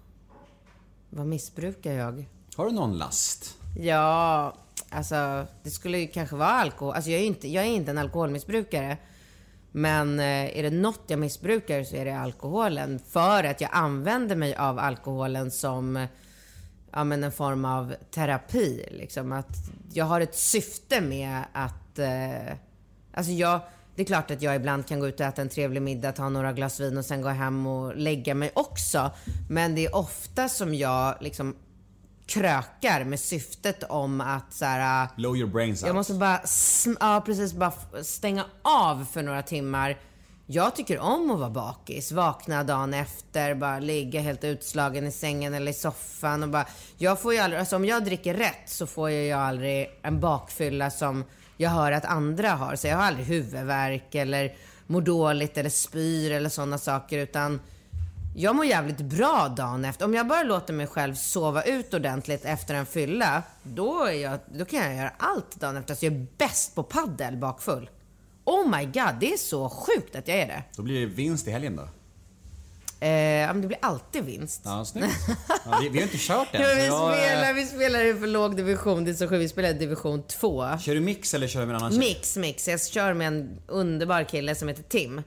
[1.11, 2.25] Vad missbrukar jag?
[2.57, 3.57] Har du någon last?
[3.79, 4.55] Ja,
[4.91, 6.95] alltså det skulle ju kanske vara alkohol.
[6.95, 8.97] Alltså jag är ju inte, jag är inte en alkoholmissbrukare.
[9.73, 13.01] Men eh, är det något jag missbrukar så är det alkoholen.
[13.11, 16.07] För att jag använder mig av alkoholen som
[16.93, 18.89] ja, men en form av terapi.
[18.91, 19.33] Liksom.
[19.33, 19.57] Att
[19.93, 21.99] jag har ett syfte med att...
[21.99, 22.57] Eh,
[23.15, 23.61] alltså jag,
[23.95, 26.29] det är klart att jag ibland kan gå ut och äta en trevlig middag, ta
[26.29, 29.11] några glas vin och sen gå hem och lägga mig också.
[29.49, 31.57] Men det är ofta som jag liksom
[32.27, 35.87] krökar med syftet om att så här, Blow your brains out.
[35.87, 36.41] jag måste bara,
[37.01, 37.73] ja, precis, bara
[38.03, 39.97] stänga av för några timmar.
[40.47, 45.55] Jag tycker om att vara bakis, vakna dagen efter, bara ligga helt utslagen i sängen
[45.55, 46.67] eller i soffan och bara...
[46.99, 50.91] Jag får ju aldrig, alltså om jag dricker rätt så får jag aldrig en bakfylla
[50.91, 51.25] som
[51.57, 52.77] jag hör att andra har.
[52.77, 54.57] Så jag har aldrig huvudvärk eller
[54.87, 57.61] mår dåligt eller spyr eller sådana saker utan
[58.37, 60.05] jag mår jävligt bra dagen efter.
[60.05, 64.39] Om jag bara låter mig själv sova ut ordentligt efter en fylla, då, är jag,
[64.59, 65.95] då kan jag göra allt dagen efter.
[65.95, 67.91] Så jag är bäst på paddel bakfull.
[68.45, 70.63] Oh my god, det är så sjukt att jag är det.
[70.77, 71.89] Då blir det vinst i helgen då.
[73.05, 74.61] Eh, men det blir alltid vinst.
[74.65, 75.15] Ja, snyggt.
[75.65, 76.61] Ja, vi, vi har inte kört än.
[76.63, 79.05] Ja, så vi, jag, eh, spelar, vi spelar i för låg division.
[79.05, 79.43] Det är så sjukt.
[79.43, 80.79] Vi spelar division 2.
[80.79, 81.99] Kör du mix eller kör du med en annan tjej?
[81.99, 82.69] Mix, mix.
[82.69, 85.23] Jag kör med en underbar kille som heter Tim.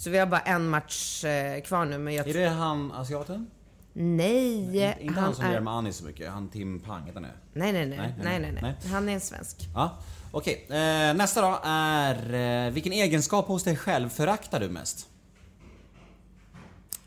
[0.00, 1.98] Så vi har bara en match eh, kvar nu.
[1.98, 3.46] Men jag Är det han asiaten?
[3.92, 5.52] Nej, Inte han, som är...
[5.52, 6.30] gör med Annie så mycket.
[6.30, 7.30] Han Tim Pang, heter han?
[7.52, 7.98] Nej, nej, nej.
[7.98, 8.92] Nej, Nej, nej, nej, nej.
[8.92, 9.56] Han är en svensk.
[9.74, 9.98] Ja,
[10.30, 10.66] okej.
[10.68, 12.34] Eh, nästa då är...
[12.66, 15.08] Eh, vilken egenskap hos dig själv föraktar du mest?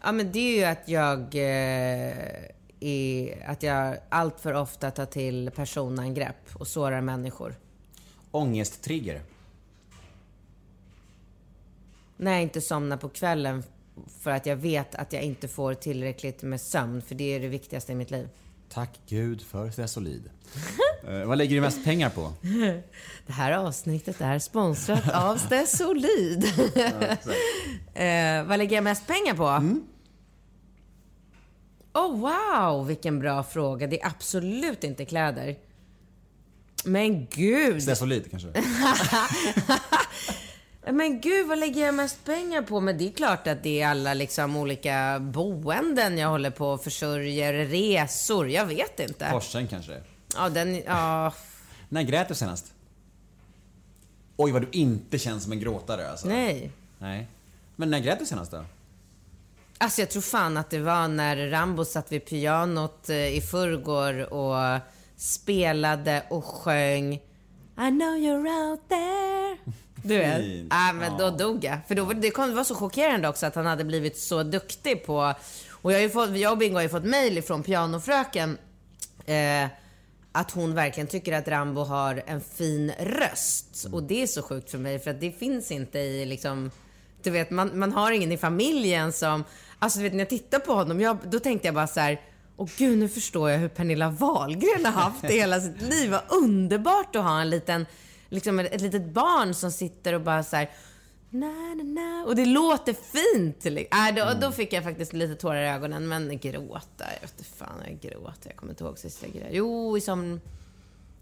[0.03, 2.17] Ja, men det är ju att jag eh,
[2.79, 7.55] är, att jag allt för ofta tar till personangrepp och sårar människor.
[8.31, 9.21] Ångesttrigger.
[12.17, 13.63] När jag inte somnar på kvällen
[14.19, 17.47] för att jag vet att jag inte får tillräckligt med sömn, för det är det
[17.47, 18.29] viktigaste i mitt liv.
[18.69, 20.29] Tack gud för Stesolid.
[21.07, 22.33] eh, vad lägger du mest pengar på?
[23.27, 26.45] Det här avsnittet är sponsrat av Stesolid.
[27.93, 29.79] eh, vad lägger jag mest pengar på?
[31.93, 33.87] Oh wow, vilken bra fråga.
[33.87, 35.55] Det är absolut inte kläder.
[36.85, 37.83] Men gud.
[37.83, 38.47] Stesolid kanske?
[40.85, 42.79] Men gud, vad lägger jag mest pengar på?
[42.79, 46.83] Men det är klart att det är alla liksom olika boenden jag håller på och
[46.83, 48.49] försörjer, resor.
[48.49, 49.29] Jag vet inte.
[49.31, 50.01] Porschen kanske?
[50.35, 51.33] Ja, den, ja,
[51.89, 52.73] När grät du senast?
[54.37, 56.27] Oj vad du inte känns som en gråtare alltså.
[56.27, 56.71] nej.
[56.99, 57.27] Nej.
[57.75, 58.65] Men när grät du senast då?
[59.77, 64.33] Alltså jag tror fan att det var när Rambo satt vid pianot eh, i förrgår
[64.33, 64.79] och
[65.15, 67.21] spelade och sjöng I
[67.89, 69.28] know you're out there.
[70.03, 70.45] Du vet?
[70.69, 71.77] Ja, men då dog jag.
[71.87, 74.43] För då var det, kom- det var så chockerande också att han hade blivit så
[74.43, 75.33] duktig på...
[75.81, 78.57] Och jag, har ju fått, jag och Bingo har ju fått mail från pianofröken
[79.25, 79.67] eh,
[80.31, 83.87] att hon verkligen tycker att Rambo har en fin röst.
[83.91, 86.71] Och det är så sjukt för mig för att det finns inte i liksom...
[87.23, 89.43] Du vet, man, man har ingen i familjen som...
[89.79, 92.21] Alltså du vet, när jag tittar på honom, jag, då tänkte jag bara så här...
[92.57, 96.11] Åh gud, nu förstår jag hur Pernilla Wahlgren har haft det hela sitt liv.
[96.11, 97.85] Vad underbart att ha en liten,
[98.29, 100.69] liksom ett, ett litet barn som sitter och bara så här...
[101.31, 102.25] Na, na, na.
[102.25, 103.65] Och det låter fint.
[103.65, 106.07] Äh, då, då fick jag faktiskt lite tårar i ögonen.
[106.07, 108.49] Men gråta, jag vet inte fan jag gråter.
[108.49, 109.49] Jag kommer inte ihåg sist jag grät.
[109.51, 110.41] Jo, i, som,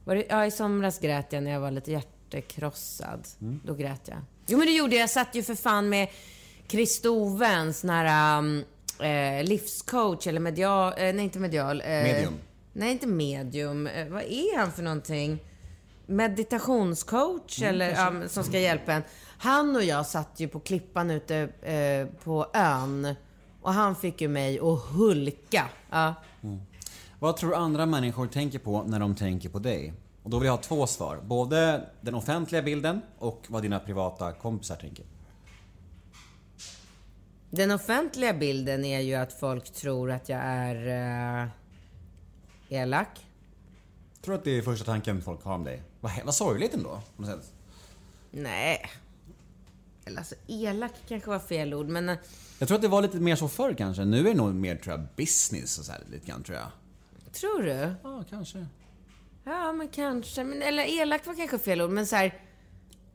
[0.03, 3.27] var det, ja, i somras grät jag när jag var lite hjärtekrossad.
[3.39, 4.17] Då grät jag.
[4.47, 5.03] Jo, men det gjorde jag.
[5.03, 6.07] Jag satt ju för fan med
[6.67, 8.63] Kristove, en sån här um,
[8.99, 11.81] eh, livscoach, eller medial, eh, nej inte medial.
[11.81, 12.33] Eh, Medium.
[12.73, 13.87] Nej, inte medium.
[13.87, 15.39] Eh, vad är han för någonting?
[16.07, 19.03] Meditationscoach eller ja, som ska hjälpa en.
[19.37, 23.15] Han och jag satt ju på klippan ute eh, på ön.
[23.61, 25.69] Och han fick ju mig att hulka.
[25.89, 26.13] Ja.
[27.19, 29.93] Vad tror du andra människor tänker på när de tänker på dig?
[30.23, 31.19] Och då vill jag ha två svar.
[31.23, 35.05] Både den offentliga bilden och vad dina privata kompisar tänker.
[37.49, 40.87] Den offentliga bilden är ju att folk tror att jag är
[41.41, 41.47] eh,
[42.69, 43.26] elak.
[44.21, 45.83] Tror du att det är första tanken folk har om dig?
[45.99, 47.53] Vad, vad sorgligt ändå, på något sätt.
[48.31, 48.85] Nej.
[50.05, 52.15] Eller alltså elak kanske var fel ord, men eh,
[52.59, 54.05] Jag tror att det var lite mer så förr kanske.
[54.05, 56.67] Nu är det nog mer, tror jag, business och så här lite grann, tror jag.
[57.33, 57.93] tror du?
[58.03, 58.65] Ja, kanske.
[59.43, 60.43] Ja, men kanske.
[60.43, 62.33] Men, eller elak var kanske fel ord, men så här...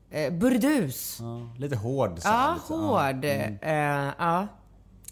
[0.09, 1.17] Eh, burdus.
[1.19, 3.25] Ja, lite hård så här, Ja, lite, hård.
[3.61, 4.47] Eh, ja.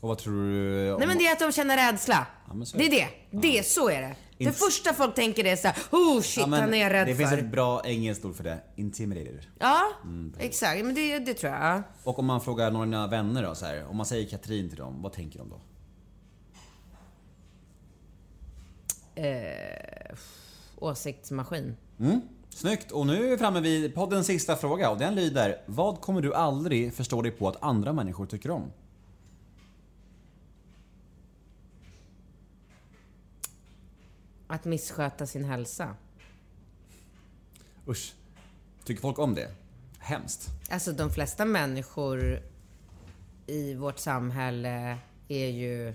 [0.01, 0.99] Och vad tror du om...
[0.99, 2.27] Nej men det är att de känner rädsla.
[2.55, 3.07] Ja, det är det.
[3.31, 3.37] det.
[3.57, 4.15] Det, så är det.
[4.37, 7.17] Det Int- första folk tänker är såhär, oh shit, Ja, han är rädd Det för.
[7.25, 8.57] finns ett bra engelskt ord för det.
[8.75, 9.39] Intimidated.
[9.59, 10.85] Ja, Mm, exakt.
[10.85, 11.61] Men det, det tror jag.
[11.61, 11.83] ja.
[12.03, 14.69] Och om man frågar några av dina vänner då, så här, om man säger Katrin
[14.69, 15.61] till dem, vad tänker de då?
[19.15, 20.15] Eh,
[20.79, 21.75] åsiktsmaskin.
[21.99, 22.91] Mm, snyggt!
[22.91, 26.33] Och nu är vi framme vid poddens sista fråga och den lyder Vad kommer du
[26.33, 28.71] aldrig förstå dig på att andra människor tycker om?
[34.51, 35.95] Att missköta sin hälsa.
[37.87, 38.13] Usch.
[38.83, 39.51] Tycker folk om det?
[39.99, 40.49] Hemskt.
[40.69, 42.39] Alltså de flesta människor
[43.47, 44.97] i vårt samhälle
[45.27, 45.93] är ju...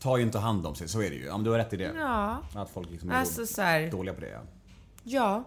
[0.00, 1.24] Tar ju inte hand om sig, så är det ju.
[1.26, 1.92] Ja, men du har rätt i det.
[1.96, 2.42] Ja.
[2.54, 4.42] Att folk liksom är Alltså så här, dåliga på det, ja.
[5.04, 5.44] ja.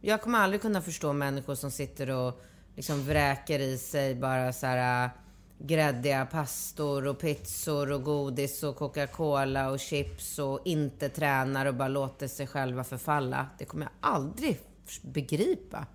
[0.00, 2.42] Jag kommer aldrig kunna förstå människor som sitter och
[2.74, 5.10] liksom vräker i sig bara så här
[5.58, 11.88] gräddiga pastor och pizzor och godis och Coca-Cola och chips och inte tränar och bara
[11.88, 13.46] låter sig själva förfalla.
[13.58, 14.58] Det kommer jag aldrig
[15.02, 15.86] begripa.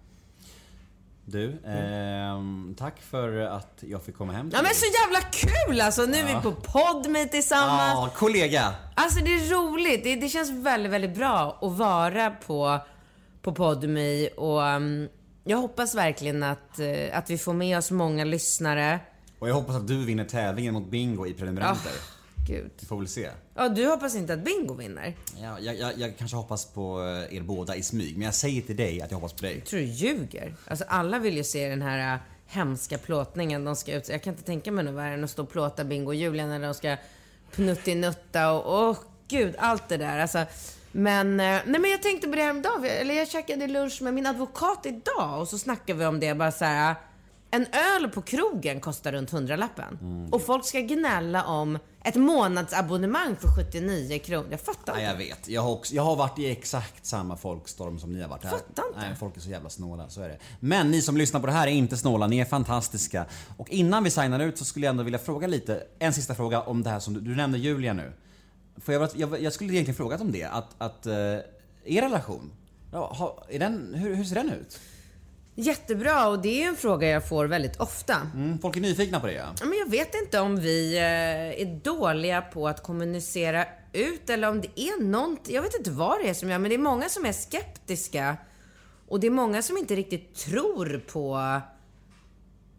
[1.25, 5.81] Du, ehm, tack för att jag fick komma hem till Ja men så jävla kul
[5.81, 6.01] alltså!
[6.01, 7.93] Nu är vi på Podme tillsammans.
[7.93, 8.73] Ja, kollega!
[8.95, 10.03] Alltså det är roligt.
[10.03, 12.79] Det, det känns väldigt, väldigt bra att vara på,
[13.41, 15.09] på Podme och um,
[15.43, 18.99] jag hoppas verkligen att, eh, att vi får med oss många lyssnare.
[19.41, 21.91] Och jag hoppas att du vinner tävlingen mot Bingo i prenumeranter.
[22.47, 22.71] Gud.
[22.79, 23.29] Vi får väl se.
[23.55, 25.15] Ja, du hoppas inte att Bingo vinner?
[25.41, 28.61] Ja, jag, jag, jag kanske hoppas på eh, er båda i smyg, men jag säger
[28.61, 29.55] till dig att jag hoppas på dig.
[29.55, 30.55] Jag tror du ljuger.
[30.67, 34.09] Alltså alla vill ju se den här äh, hemska plåtningen de ska ut.
[34.09, 36.45] Jag kan inte tänka mig något värre än att stå och plåta Bingo och Julia
[36.47, 36.97] när de ska
[37.51, 40.19] pnuttinutta och åh gud, allt det där.
[40.19, 40.45] Alltså,
[40.91, 42.85] men, eh, nej men jag tänkte på det häromdagen.
[42.85, 46.33] Eller jag käkade lunch med min advokat idag och så snackade vi om det.
[46.33, 46.95] Bara så här,
[47.51, 50.27] en öl på krogen kostar runt hundralappen.
[50.31, 54.47] Och folk ska gnälla om ett månadsabonnemang för 79 kronor.
[54.51, 55.23] Jag fattar Nej, inte.
[55.23, 55.47] jag vet.
[55.47, 58.51] Jag har, också, jag har varit i exakt samma folkstorm som ni har varit här.
[58.51, 58.99] Fattar inte.
[58.99, 60.37] Nej, folk är så jävla snåla, så är det.
[60.59, 63.25] Men ni som lyssnar på det här är inte snåla, ni är fantastiska.
[63.57, 66.61] Och innan vi signar ut så skulle jag ändå vilja fråga lite, en sista fråga
[66.61, 68.13] om det här som du, du nämnde Julia nu.
[68.77, 72.51] För jag, jag, jag skulle egentligen frågat om det, att, att uh, er relation,
[72.91, 74.79] ja, har, är den, hur, hur ser den ut?
[75.55, 78.15] Jättebra och det är en fråga jag får väldigt ofta.
[78.33, 79.45] Mm, folk är nyfikna på det ja.
[79.61, 84.61] Men jag vet inte om vi eh, är dåliga på att kommunicera ut eller om
[84.61, 87.09] det är något, jag vet inte vad det är som gör, men det är många
[87.09, 88.37] som är skeptiska.
[89.07, 91.61] Och det är många som inte riktigt tror på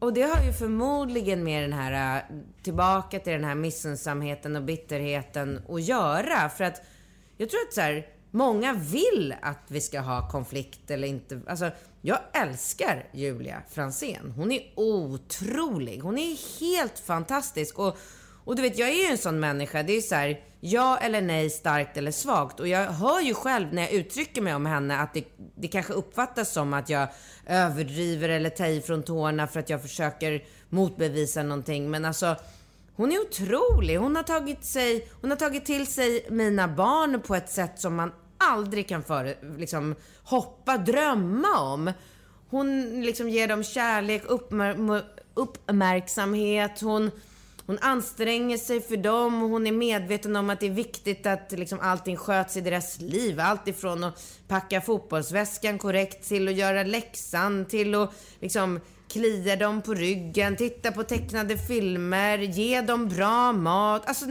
[0.03, 2.23] och det har ju förmodligen med den här, äh,
[2.63, 6.49] tillbaka till den här missunnsamheten och bitterheten att göra.
[6.49, 6.83] För att
[7.37, 11.41] jag tror att så här, många vill att vi ska ha konflikt eller inte.
[11.47, 11.71] Alltså,
[12.01, 14.33] jag älskar Julia Fransén.
[14.37, 16.01] Hon är otrolig.
[16.01, 17.79] Hon är helt fantastisk.
[17.79, 17.99] Och,
[18.45, 19.83] och du vet, jag är ju en sån människa.
[19.83, 22.61] Det är så här, ja eller nej, starkt eller svagt.
[22.61, 25.25] Och jag hör ju själv när jag uttrycker mig om henne att det,
[25.55, 27.09] det kanske uppfattas som att jag
[27.47, 31.91] överdriver eller tar i från tårna för att jag försöker motbevisa någonting.
[31.91, 32.37] Men alltså,
[32.97, 33.97] hon är otrolig.
[33.97, 37.95] Hon har tagit, sig, hon har tagit till sig mina barn på ett sätt som
[37.95, 38.13] man
[38.51, 41.93] aldrig kan före, liksom, hoppa, drömma om.
[42.51, 45.03] Hon liksom ger dem kärlek, uppmär,
[45.35, 46.81] uppmärksamhet.
[46.81, 47.11] Hon,
[47.67, 49.41] hon anstränger sig för dem.
[49.41, 53.41] Hon är medveten om att det är viktigt att liksom allting sköts i deras liv.
[53.41, 59.83] Allt ifrån att packa fotbollsväskan korrekt till att göra läxan, till att liksom klia dem
[59.83, 64.03] på ryggen, titta på tecknade filmer, ge dem bra mat.
[64.07, 64.25] Alltså,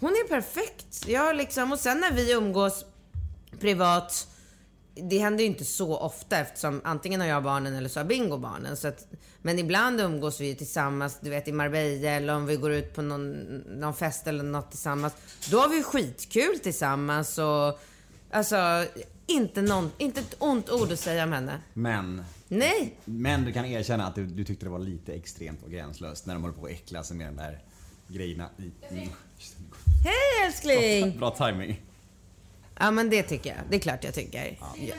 [0.00, 1.08] hon är perfekt.
[1.08, 2.84] Jag liksom, och sen när vi umgås
[3.62, 4.28] privat,
[4.94, 8.38] det händer ju inte så ofta eftersom antingen har jag barnen eller så har Bingo
[8.38, 8.76] barnen.
[8.76, 9.06] Så att,
[9.42, 12.94] men ibland umgås vi ju tillsammans, du vet i Marbella eller om vi går ut
[12.94, 13.32] på någon,
[13.80, 15.14] någon fest eller något tillsammans.
[15.50, 17.80] Då har vi skitkul tillsammans och
[18.30, 18.86] alltså
[19.26, 21.60] inte, någon, inte ett ont ord att säga om henne.
[21.74, 22.96] Men, Nej!
[23.04, 26.34] men du kan erkänna att du, du tyckte det var lite extremt och gränslöst när
[26.34, 27.58] de håller på att äckla sig med de där
[28.08, 28.94] grejerna i...
[28.94, 29.08] Mm.
[30.04, 31.18] Hej älskling!
[31.18, 31.80] Bra timing.
[32.78, 33.58] Ja men det tycker jag.
[33.70, 34.58] Det är klart jag tycker.
[34.60, 34.94] Ja.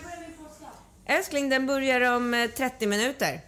[1.05, 3.41] Älskling, den börjar om eh, 30 minuter.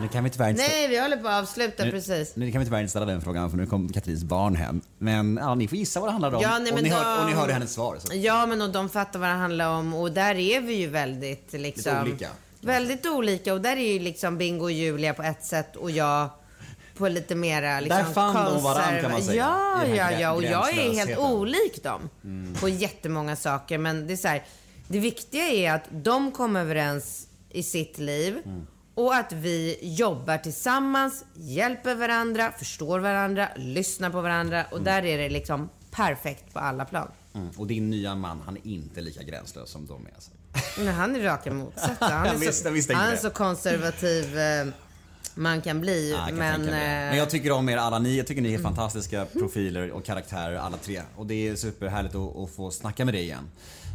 [0.00, 0.62] Nu kan vi tyvärr inte...
[0.62, 2.36] Nej, vi håller på att avsluta Nu, precis.
[2.36, 4.80] nu kan vi tyvärr inte ställa den frågan för nu kom Katrins barn hem.
[4.98, 6.42] Men ja, ni får gissa vad det handlar om.
[6.42, 7.96] Ja, nej, och, ni de- hör, och ni hörde hennes svar.
[7.98, 8.14] Så.
[8.14, 11.52] Ja, men och de fattar vad det handlar om och där är vi ju väldigt
[11.52, 11.92] liksom...
[11.92, 12.28] Lite olika.
[12.60, 16.28] Väldigt olika och där är ju liksom Bingo och Julia på ett sätt och jag
[16.98, 20.32] på lite mera liksom Där fann de varann, kan man säga, Ja, ja, ja.
[20.32, 21.10] Och jag är helt.
[21.10, 21.22] Mm.
[21.22, 22.08] olik dem
[22.60, 23.78] på jättemånga saker.
[23.78, 24.44] Men det är så här,
[24.88, 28.66] det viktiga är att de kommer överens i sitt liv Mm.
[28.94, 35.18] och att vi jobbar tillsammans, hjälper varandra, förstår varandra, lyssnar på varandra och där är
[35.18, 37.08] det liksom perfekt på alla plan.
[37.34, 37.48] Mm.
[37.56, 40.14] Och din nya man, han är inte lika gränslös som de är.
[40.14, 40.30] Alltså.
[40.78, 41.96] Men han är raka motsatsen.
[42.00, 44.66] Han är så, han är så konservativ eh,
[45.36, 46.10] man kan bli.
[46.10, 48.16] Ja, jag kan men, men jag tycker om er alla ni.
[48.16, 48.60] Jag tycker ni Mm.
[48.60, 51.02] är fantastiska profiler och karaktärer alla tre.
[51.16, 53.50] Och det är superhärligt att, att få snacka med dig igen.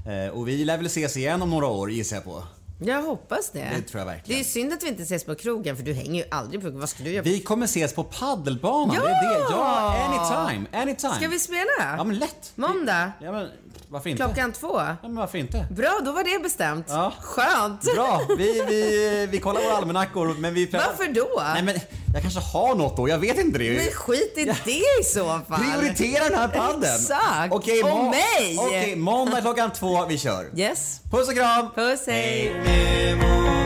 [0.07, 2.43] Eh, och vi lär väl ses igen om några år gissar jag på.
[2.79, 3.59] jag hoppas det.
[3.75, 4.39] Det tror jag verkligen.
[4.41, 6.69] Det är synd att vi inte ses på krogen för du hänger ju aldrig på
[6.69, 7.23] Vad ska du göra?
[7.23, 8.95] Vi kommer ses på paddelbanan.
[8.95, 9.01] Ja!
[9.03, 9.45] Det är det.
[9.49, 10.81] Ja, anytime.
[10.81, 11.13] Anytime.
[11.15, 11.95] Ska vi spela?
[11.97, 12.51] Ja men lätt.
[12.55, 13.11] Måndag?
[13.21, 13.47] Ja men
[13.89, 14.23] varför inte?
[14.23, 14.79] Klockan två?
[14.79, 15.65] Ja, men varför inte?
[15.71, 16.85] Bra, då var det bestämt.
[16.89, 17.13] Ja.
[17.21, 17.81] Skönt.
[17.95, 20.65] Bra, vi, vi, vi kollar våra almanackor men vi...
[20.65, 21.43] Varför då?
[21.53, 21.75] Nej men
[22.13, 23.71] jag kanske har något då, jag vet inte det.
[23.77, 25.59] Men skit i det i så fall.
[25.59, 26.95] Prioritera den här padden.
[26.95, 27.53] Exakt.
[27.53, 28.57] Okej, och må- mig.
[28.59, 30.49] Okej, måndag klockan två, vi kör.
[30.59, 31.01] Yes.
[31.11, 31.71] Puss och kram!
[31.75, 32.53] Puss, hej.
[32.65, 33.60] Hej.